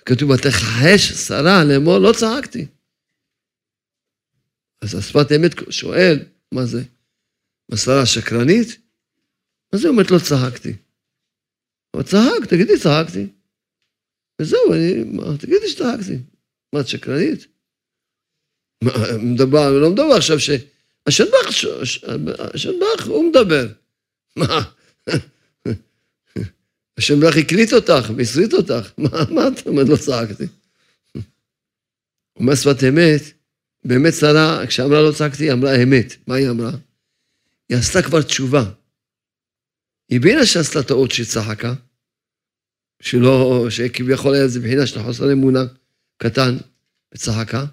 [0.06, 2.68] כתוב, ותכחש שרה לאמור, לא צחקתי.
[4.82, 6.20] אז השפת אמת שואל,
[6.52, 6.84] מה זה?
[7.70, 8.68] מה שרה שקרנית?
[9.74, 10.74] מה זה אומרת לא צחקתי?
[11.94, 13.28] אבל צחק, תגידי צחקתי.
[14.42, 16.18] וזהו, אני, תגידי שצחקתי.
[16.74, 17.51] מה, את שקרנית?
[19.20, 20.50] מדבר, לא מדבר עכשיו ש...
[21.08, 21.48] השנבח,
[22.54, 23.68] השנבח, הוא מדבר.
[24.36, 24.62] מה?
[26.98, 28.92] השנבח הקליט אותך והסריט אותך.
[28.98, 29.90] מה, מה את אומרת?
[29.90, 30.44] לא צעקתי.
[32.36, 33.22] אומר שפת אמת,
[33.86, 36.16] באמת שרה, כשאמרה לא צעקתי, היא אמרה אמת.
[36.28, 36.72] מה היא אמרה?
[37.70, 38.64] היא עשתה כבר תשובה.
[40.10, 41.74] היא הבינה שעשתה טעות שהיא צחקה,
[43.02, 45.64] שלא, שכביכול היה איזה בחינה של חוסר אמונה
[46.18, 46.58] קטן,
[47.14, 47.66] וצחקה.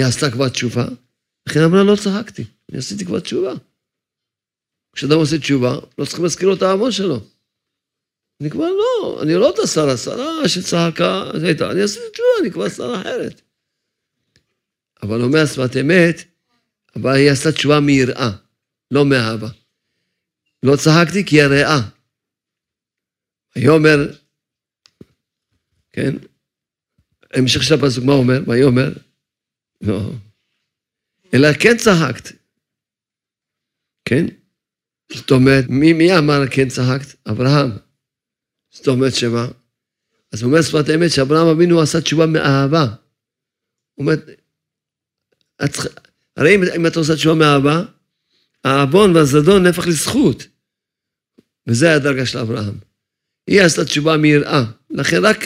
[0.00, 0.86] היא עשתה כבר תשובה,
[1.48, 3.52] לכן אמרה, לא צחקתי, אני עשיתי כבר תשובה.
[4.92, 7.20] כשאדם עושה תשובה, לא צריכים להזכיר לו את העוון שלו.
[8.40, 11.30] אני כבר לא, אני לא אותה שרה, שרה שצעקה,
[11.70, 13.40] אני עשיתי תשובה, אני כבר שרה אחרת.
[15.02, 16.16] אבל אומר שפת אמת,
[16.96, 18.30] אבל היא עשתה תשובה מיראה,
[18.90, 19.48] לא מאהבה.
[20.62, 21.88] לא צחקתי כי הרעה.
[23.56, 23.98] ויאמר,
[25.92, 26.14] כן,
[27.34, 28.40] המשך של הפסוק, מה אומר?
[28.46, 28.92] ויאמר,
[29.80, 30.10] לא.
[31.34, 32.36] אלא כן צחקת.
[34.04, 34.26] כן?
[35.14, 37.28] זאת אומרת, מי, מי אמר כן צחקת?
[37.28, 37.70] אברהם.
[38.70, 39.46] זאת אומרת שמה?
[40.32, 42.86] אז הוא אומר שפת האמת שאברהם אבינו עשה תשובה מאהבה.
[43.94, 44.14] הוא אומר,
[46.36, 47.82] הרי אם, אם אתה עושה תשובה מאהבה,
[48.64, 50.46] העוון והזדון נהפך לזכות.
[51.66, 52.74] וזה הדרגה של אברהם.
[53.46, 54.64] היא עשתה תשובה מיראה.
[54.90, 55.36] לכן רק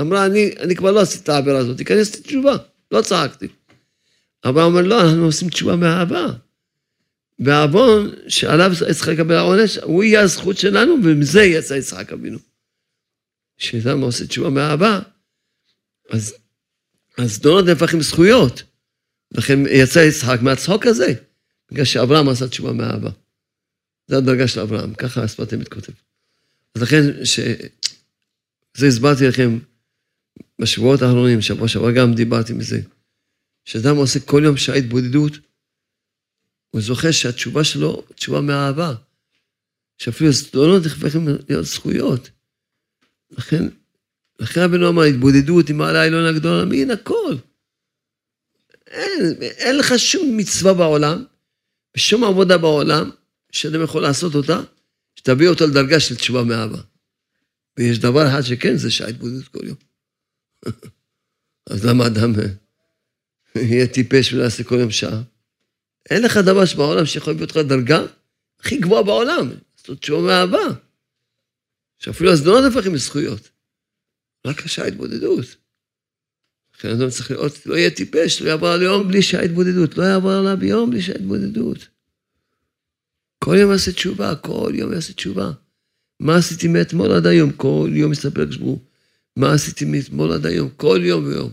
[0.00, 2.56] אמרה, אני, אני כבר לא עשיתי את העבירה הזאת, כי אני עשיתי תשובה,
[2.90, 3.48] לא צעקתי.
[4.44, 6.26] אברהם אומר, לא, אנחנו עושים תשובה מאהבה.
[7.38, 12.38] והעוון שעליו צריך לקבל העונש, הוא יהיה הזכות שלנו, ומזה יצא יצחק אבינו.
[13.56, 15.00] כשאדם עושה תשובה מאהבה,
[16.10, 16.34] אז,
[17.18, 18.62] אז דונות נהפכים זכויות.
[19.32, 21.14] לכן יצא יצחק מהצחוק הזה,
[21.70, 23.10] בגלל שאברהם עשה תשובה מאהבה.
[24.08, 25.92] זו הדרגה של אברהם, ככה השפת אמת כותב.
[26.74, 27.40] אז לכן, ש...
[28.76, 29.58] זה הסברתי לכם
[30.58, 32.80] בשבועות האחרונים, שבוע שעבר גם דיברתי מזה.
[33.68, 35.32] שאדם עושה כל יום שעה התבודדות,
[36.70, 38.94] הוא זוכר שהתשובה שלו, תשובה מאהבה.
[39.98, 42.30] שאפילו הזדונות נכפכים להיות זכויות.
[43.30, 43.64] לכן,
[44.40, 47.36] לכן רבנו אמר, התבודדות עם מעלה העליון הגדול העולמי, הכל.
[48.86, 51.24] אין, אין לך שום מצווה בעולם,
[51.96, 53.10] ושום עבודה בעולם,
[53.52, 54.60] שאדם יכול לעשות אותה,
[55.16, 56.80] שתביא אותו לדרגה של תשובה מאהבה.
[57.78, 59.76] ויש דבר אחד שכן, זה שעה התבודדות כל יום.
[61.70, 62.32] אז למה אדם...
[63.70, 65.22] יהיה טיפש ולעשה כל יום שעה.
[66.10, 68.02] אין לך דבר שבעולם שיכול להביא אותך לדרגה
[68.60, 70.74] הכי גבוהה בעולם, זאת תשובה מאהבה.
[71.98, 73.50] שאפילו הזדונות נהפכים לזכויות.
[74.46, 75.46] רק השעה התבודדות.
[76.74, 80.02] לכן אדם צריך לראות, לא יהיה טיפש, לא יעבור על יום בלי שעה התבודדות, לא
[80.02, 81.88] יעבור עליו יום בלי שעה התבודדות.
[83.44, 85.50] כל יום יעשה תשובה, כל יום יעשה תשובה.
[86.20, 87.52] מה עשיתי מאתמול עד היום?
[87.52, 88.78] כל יום מסתפר כשבו.
[89.36, 90.70] מה עשיתי מאתמול עד היום?
[90.76, 91.52] כל יום ויום.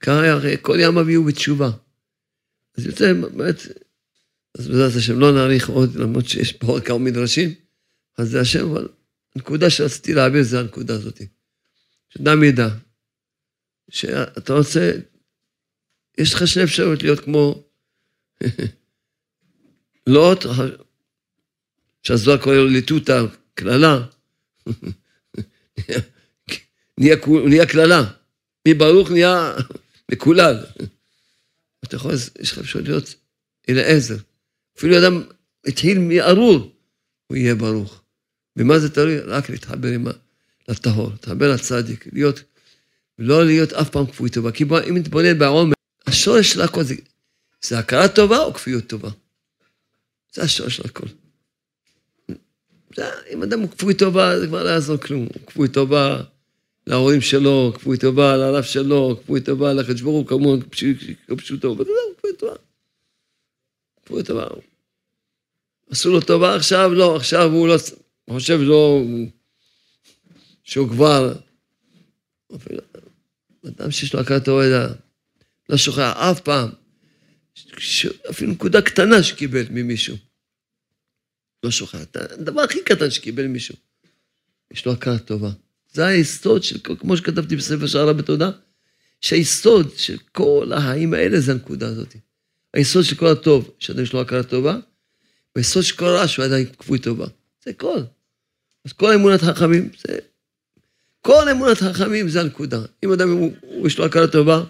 [0.00, 1.70] ככה הרי כל יום אביהו בתשובה.
[2.78, 3.56] אז יוצא, באמת,
[4.58, 7.54] אז בעזרת השם לא נאריך עוד, למרות שיש פה כמה מדרשים,
[8.18, 8.88] אז זה השם, אבל
[9.36, 11.20] הנקודה שרציתי להעביר זה הנקודה הזאת.
[12.08, 12.68] שאדם ידע,
[13.90, 14.92] שאתה רוצה,
[16.18, 17.64] יש לך שני אפשרויות להיות כמו
[20.06, 20.44] לוט,
[22.02, 23.22] שהזוהר קורא לו ליטוטה,
[23.54, 24.06] קללה.
[26.98, 28.02] נהיה קללה.
[28.68, 29.52] מברוך נהיה
[30.12, 30.64] מקולל.
[31.84, 33.14] אתה יכול, יש לך אפשרות להיות
[33.68, 34.16] אליעזר.
[34.78, 35.22] אפילו אדם
[35.66, 36.72] התחיל מארור,
[37.26, 38.02] הוא יהיה ברוך.
[38.56, 39.18] במה זה תלוי?
[39.18, 40.06] רק להתחבר עם
[40.68, 42.42] לטהור, להתחבר לצדיק, להיות,
[43.18, 44.52] לא להיות אף פעם כפוי טובה.
[44.52, 45.74] כי אם נתבונן בעומר,
[46.06, 46.94] השורש של הכל זה,
[47.64, 49.10] זה הכרת טובה או כפיות טובה?
[50.32, 51.06] זה השורש של הכל.
[53.32, 55.20] אם אדם הוא כפוי טובה, זה כבר לא יעזור כלום.
[55.20, 56.22] הוא כפוי טובה
[56.86, 60.66] להורים שלו, כפוי טובה לרב שלו, כפוי טובה לחדש ברוך הוא, כמובן
[61.36, 62.54] פשוטו, וזהו, כפוי טובה.
[64.04, 64.46] כפוי טובה.
[65.90, 67.76] עשו לו טובה עכשיו, לא, עכשיו הוא לא,
[68.30, 69.02] חושב לא,
[70.64, 71.34] שהוא כבר,
[73.66, 74.64] אדם שיש לו הכרת טובה,
[75.68, 76.68] לא שוכח אף פעם,
[78.30, 80.16] אפילו נקודה קטנה שקיבל ממישהו.
[81.62, 83.74] לא שוכח, הדבר הכי קטן שקיבל מישהו.
[84.70, 85.50] יש לו הכרת טובה.
[85.96, 88.50] זה היסוד של, כמו שכתבתי בספר שערה בתודה,
[89.20, 92.16] שהיסוד של כל החיים האלה זה הנקודה הזאת.
[92.74, 94.78] היסוד של כל הטוב, שאדם יש לו הכרה טובה,
[95.54, 97.26] והיסוד של כל הרע שהוא עדיין כפוי טובה.
[97.64, 97.98] זה כל.
[98.84, 100.18] אז כל אמונת החכמים, זה...
[101.22, 102.82] כל אמונת החכמים זה הנקודה.
[103.04, 103.52] אם אדם, הוא,
[103.86, 104.64] יש לו הכרה טובה,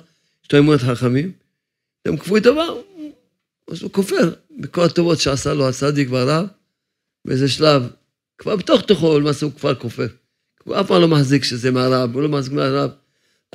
[0.44, 1.32] יש לו אמונת החכמים,
[2.06, 2.66] אדם כפוי טובה,
[3.70, 6.46] אז הוא כופר בכל הטובות שעשה לו הצדיק והרב,
[7.24, 7.82] באיזה שלב,
[8.38, 10.06] כבר בתוך תוכו, למעשה הוא כבר כופר.
[10.66, 12.90] הוא אף פעם לא מחזיק שזה מהרב, הוא לא מחזיק מהרב.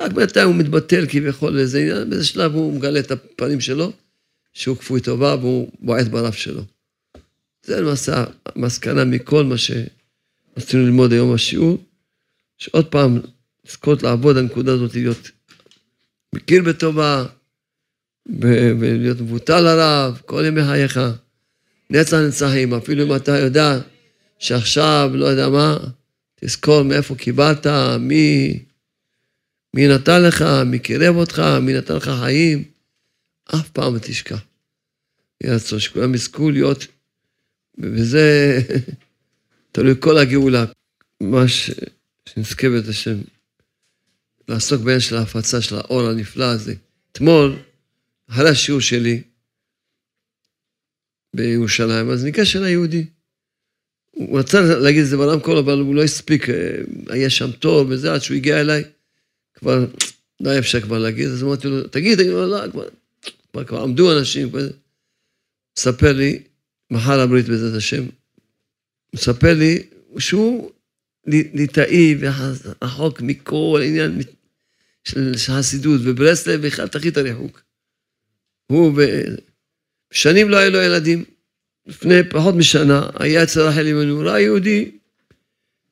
[0.00, 3.92] רק בינתיים הוא מתבטל כביכול לאיזה עניין, באיזה שלב הוא מגלה את הפנים שלו,
[4.52, 6.62] שהוא כפוי טובה והוא בועט ברב שלו.
[7.66, 11.78] זה למעשה המסקנה מכל מה שרצינו ללמוד היום בשיעור,
[12.58, 13.20] שעוד פעם
[13.66, 15.30] לזכות לעבוד הנקודה הזאת, להיות
[16.34, 17.24] מכיר בטובה,
[18.40, 21.00] ולהיות מבוטל עליו כל ימי חייך.
[21.90, 23.78] נצח נצחים, אפילו אם אתה יודע
[24.38, 25.78] שעכשיו, לא יודע מה,
[26.44, 27.66] תזכור מאיפה קיבלת,
[28.00, 28.58] מי,
[29.74, 32.64] מי נתן לך, מי קירב אותך, מי נתן לך חיים.
[33.54, 34.44] אף פעם לא תשכח.
[35.40, 36.86] יהיה רצון שכולם יזכו להיות,
[37.78, 38.58] וזה
[39.72, 40.64] תלוי כל הגאולה.
[41.20, 41.70] מה ש...
[42.28, 43.16] שנזכה בית השם,
[44.48, 46.74] לעסוק בעניין של ההפצה של האור הנפלא הזה.
[47.12, 47.58] אתמול,
[48.30, 49.22] אחרי השיעור שלי
[51.36, 53.06] בירושלים, אז ניגש אל היהודי.
[54.12, 56.54] הוא רצה להגיד את זה ברמקול, אבל הוא לא הספיק, אה,
[57.08, 58.84] היה שם תור וזה, עד שהוא הגיע אליי,
[59.54, 59.86] כבר
[60.40, 62.88] לא היה אפשר כבר להגיד, אז אמרתי לו, תגיד, תגיד, לא, כבר,
[63.52, 64.68] כבר, כבר עמדו אנשים, כבר...
[65.78, 66.42] מספר לי,
[66.90, 68.02] מחר הברית בעזרת השם,
[69.14, 69.82] מספר לי
[70.18, 70.70] שהוא
[71.26, 74.18] ליטאי ורחוק מכל עניין
[75.04, 77.62] של חסידות, וברסלב בכלל תחית הריחוק.
[78.66, 79.00] הוא,
[80.12, 81.24] שנים לא היה לו ילדים.
[81.86, 84.90] לפני פחות משנה, היה אצל רחל אמנו, ראה יהודי,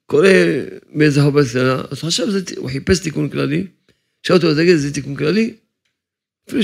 [0.07, 0.29] קורא
[0.93, 2.27] מאיזה חובת קטנה, אז חשב,
[2.57, 3.67] הוא חיפש תיקון כללי,
[4.23, 5.55] שאל אותו, תגיד, זה תיקון כללי?
[6.49, 6.63] אפילו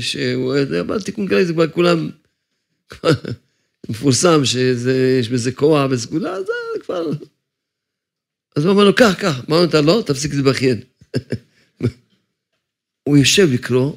[0.00, 2.10] שהוא, אבל תיקון כללי זה כבר כולם,
[3.88, 7.10] מפורסם שיש בזה כוח וסגולה, זה כבר...
[8.56, 9.40] אז הוא אמר לו, קח, קח.
[9.48, 10.02] אמרת לו?
[10.02, 10.80] תפסיק להתבכיין.
[13.08, 13.96] הוא יושב לקרוא,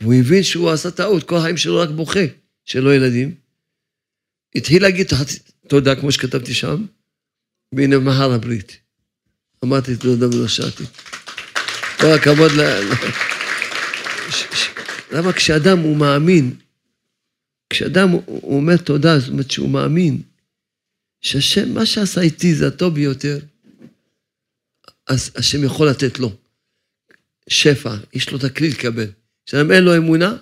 [0.00, 2.20] והוא הבין שהוא עשה טעות, כל החיים שלו רק בוכה.
[2.66, 3.34] שלא ילדים,
[4.54, 5.06] התחיל להגיד
[5.68, 6.86] תודה, כמו שכתבתי שם,
[7.72, 8.78] והנה מהר הברית.
[9.64, 10.84] אמרתי תודה ולא שאלתי.
[12.00, 12.60] כל הכבוד ל...
[15.12, 16.54] למה כשאדם הוא מאמין,
[17.70, 20.22] כשאדם הוא אומר תודה, זאת אומרת שהוא מאמין,
[21.20, 23.38] שהשם, מה שעשה איתי זה הטוב ביותר,
[25.06, 26.36] אז השם יכול לתת לו
[27.48, 29.06] שפע, יש לו הכלי לקבל.
[29.46, 30.36] כשאדם אין לו אמונה,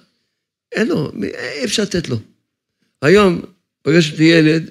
[0.75, 2.17] אין לו, אי אפשר לתת לו.
[3.03, 3.43] היום
[3.83, 4.71] פגש אותי ילד,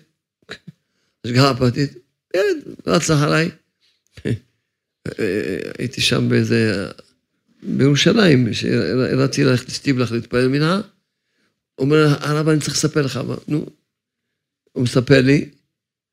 [1.26, 1.92] השגחה פרטית,
[2.36, 3.52] ילד רץ אחריי.
[5.80, 6.90] הייתי שם באיזה,
[7.64, 10.82] בירושלים, שרציתי ללכת לסטיבלח להתפלל מנהר,
[11.76, 13.20] הוא אומר, הרב, אני צריך לספר לך.
[13.48, 13.66] נו,
[14.72, 15.50] הוא מספר לי,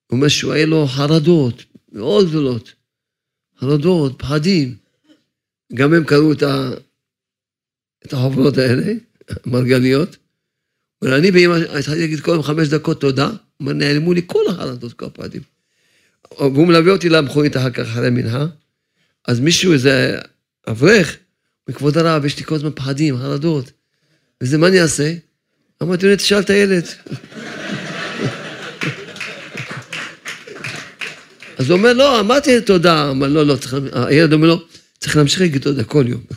[0.07, 2.73] הוא אומר שהוא היה לו חרדות מאוד גדולות.
[3.59, 4.77] חרדות, פחדים.
[5.75, 6.33] גם הם קראו.
[8.07, 8.93] את החוברות האלה,
[9.47, 10.17] מרגליות.
[11.03, 15.05] אבל אני באמא, התחלתי להגיד יום חמש דקות תודה, אומר, נעלמו לי כל החרדות, כל
[15.07, 15.43] הפחדים.
[16.39, 18.47] והוא מלווה אותי למכונית אחר כך, אחרי מנחה.
[19.29, 20.19] אז מישהו, איזה
[20.69, 21.17] אברך,
[21.69, 23.71] מכבוד הרב, יש לי כל הזמן פחדים, חרדות.
[24.41, 25.15] וזה, מה אני אעשה?
[25.83, 26.85] אמרתי לו, תשאל את הילד.
[31.59, 33.11] אז הוא אומר, לא, אמרתי תודה.
[33.11, 33.77] אמר, לא, לא, צריך...
[33.95, 34.63] הילד אומר לו,
[34.99, 36.23] צריך להמשיך להגיד תודה כל יום.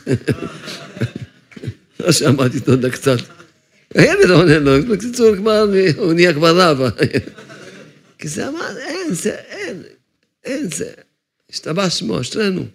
[2.00, 3.18] לא שאמרתי תודה קצת.
[3.94, 5.66] הילד עונה לו, בקיצור, כבר,
[5.96, 6.90] הוא נהיה כבר רב.
[8.18, 9.82] כי זה אמר, אין, זה, אין,
[10.44, 10.92] אין, זה.
[11.50, 12.66] השתבח שמו, אשרינו.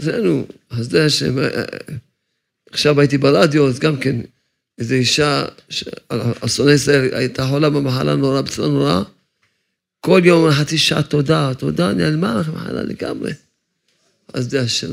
[0.00, 0.46] אשרינו.
[0.70, 1.34] אז זה השם.
[2.70, 4.16] עכשיו הייתי ברדיו, אז גם כן,
[4.78, 5.44] איזו אישה,
[6.40, 9.02] אסוני ישראל, הייתה חולה במחלה נורא, בצורה נוראה.
[10.00, 13.32] כל יום חצי שעה תודה, תודה, נעלמה לך מחלה לגמרי.
[14.32, 14.88] אז זה השם.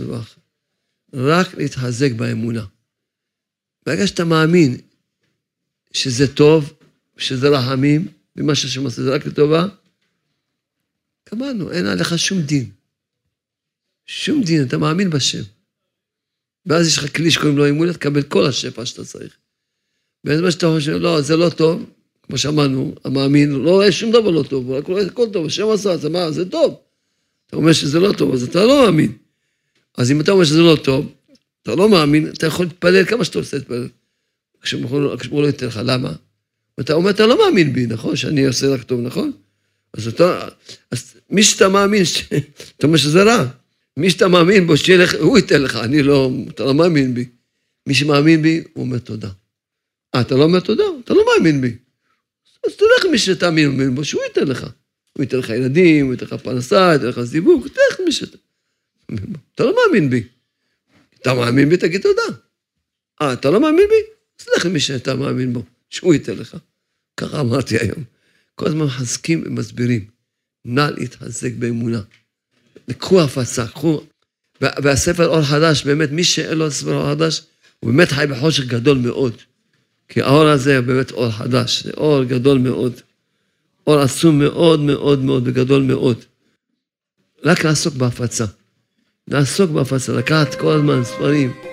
[1.13, 2.65] רק להתחזק באמונה.
[3.85, 4.77] ברגע שאתה מאמין
[5.93, 6.73] שזה טוב,
[7.17, 9.65] שזה רחמים, ומה שהשם עושה זה רק לטובה,
[11.31, 12.69] גמרנו, אין עליך שום דין.
[14.05, 15.43] שום דין, אתה מאמין בשם.
[16.65, 19.37] ואז יש לך כלי שקוראים לו אמונה, תקבל כל השפע שאתה צריך.
[20.23, 21.85] בזמן שאתה חושב, לא, זה לא טוב,
[22.23, 25.69] כמו שאמרנו, המאמין לא רואה שום דבר לא טוב, הוא רק רואה הכל טוב, השם
[25.69, 26.79] עשה, זה מה, זה טוב.
[27.47, 29.11] אתה אומר שזה לא טוב, אז אתה לא מאמין.
[29.97, 31.13] אז אם אתה אומר שזה לא טוב,
[31.63, 33.87] אתה לא מאמין, אתה יכול להתפלל כמה שאתה רוצה להתפלל.
[34.61, 36.13] כשהוא לא ייתן לך, למה?
[36.79, 38.15] אתה אומר, אתה לא מאמין בי, נכון?
[38.15, 39.31] שאני עושה רק טוב, נכון?
[39.93, 40.47] אז אתה,
[40.91, 42.03] אז מי שאתה מאמין,
[42.77, 43.45] אתה אומר שזה רע.
[43.97, 47.25] מי שאתה מאמין בו, שיהיה לך, הוא ייתן לך, אני לא, אתה לא מאמין בי.
[47.87, 49.29] מי שמאמין בי, הוא אומר תודה.
[50.15, 50.83] אה, אתה לא אומר תודה?
[51.03, 51.75] אתה לא מאמין בי.
[52.67, 54.63] אז תלך מי שאתה מאמין בו, שהוא ייתן לך.
[55.13, 58.37] הוא ייתן לך ילדים, הוא ייתן לך פרנסה, ייתן לך זיווג, תלך מי שאתה...
[59.55, 60.23] אתה לא מאמין בי.
[61.21, 62.37] אתה מאמין בי, תגיד תודה.
[63.21, 64.11] אה, אתה לא מאמין בי?
[64.39, 66.57] אז לך למי שאתה מאמין בו, שהוא ייתן לך.
[67.17, 68.03] ככה אמרתי היום.
[68.55, 70.05] כל הזמן מחזקים ומסבירים.
[70.65, 72.01] נא להתחזק באמונה.
[72.87, 74.03] לקחו הפצה, קחו...
[74.61, 77.41] והספר אור חדש, באמת, מי שאין לו ספר אור חדש,
[77.79, 79.33] הוא באמת חי בחושך גדול מאוד.
[80.09, 82.93] כי האור הזה הוא באמת אור חדש, זה אור גדול מאוד.
[83.87, 86.25] אור עצום מאוד מאוד מאוד וגדול מאוד.
[87.43, 88.45] רק לעסוק בהפצה.
[89.27, 91.70] לעסוק בהפצה, לקחת כל הזמן ספרים.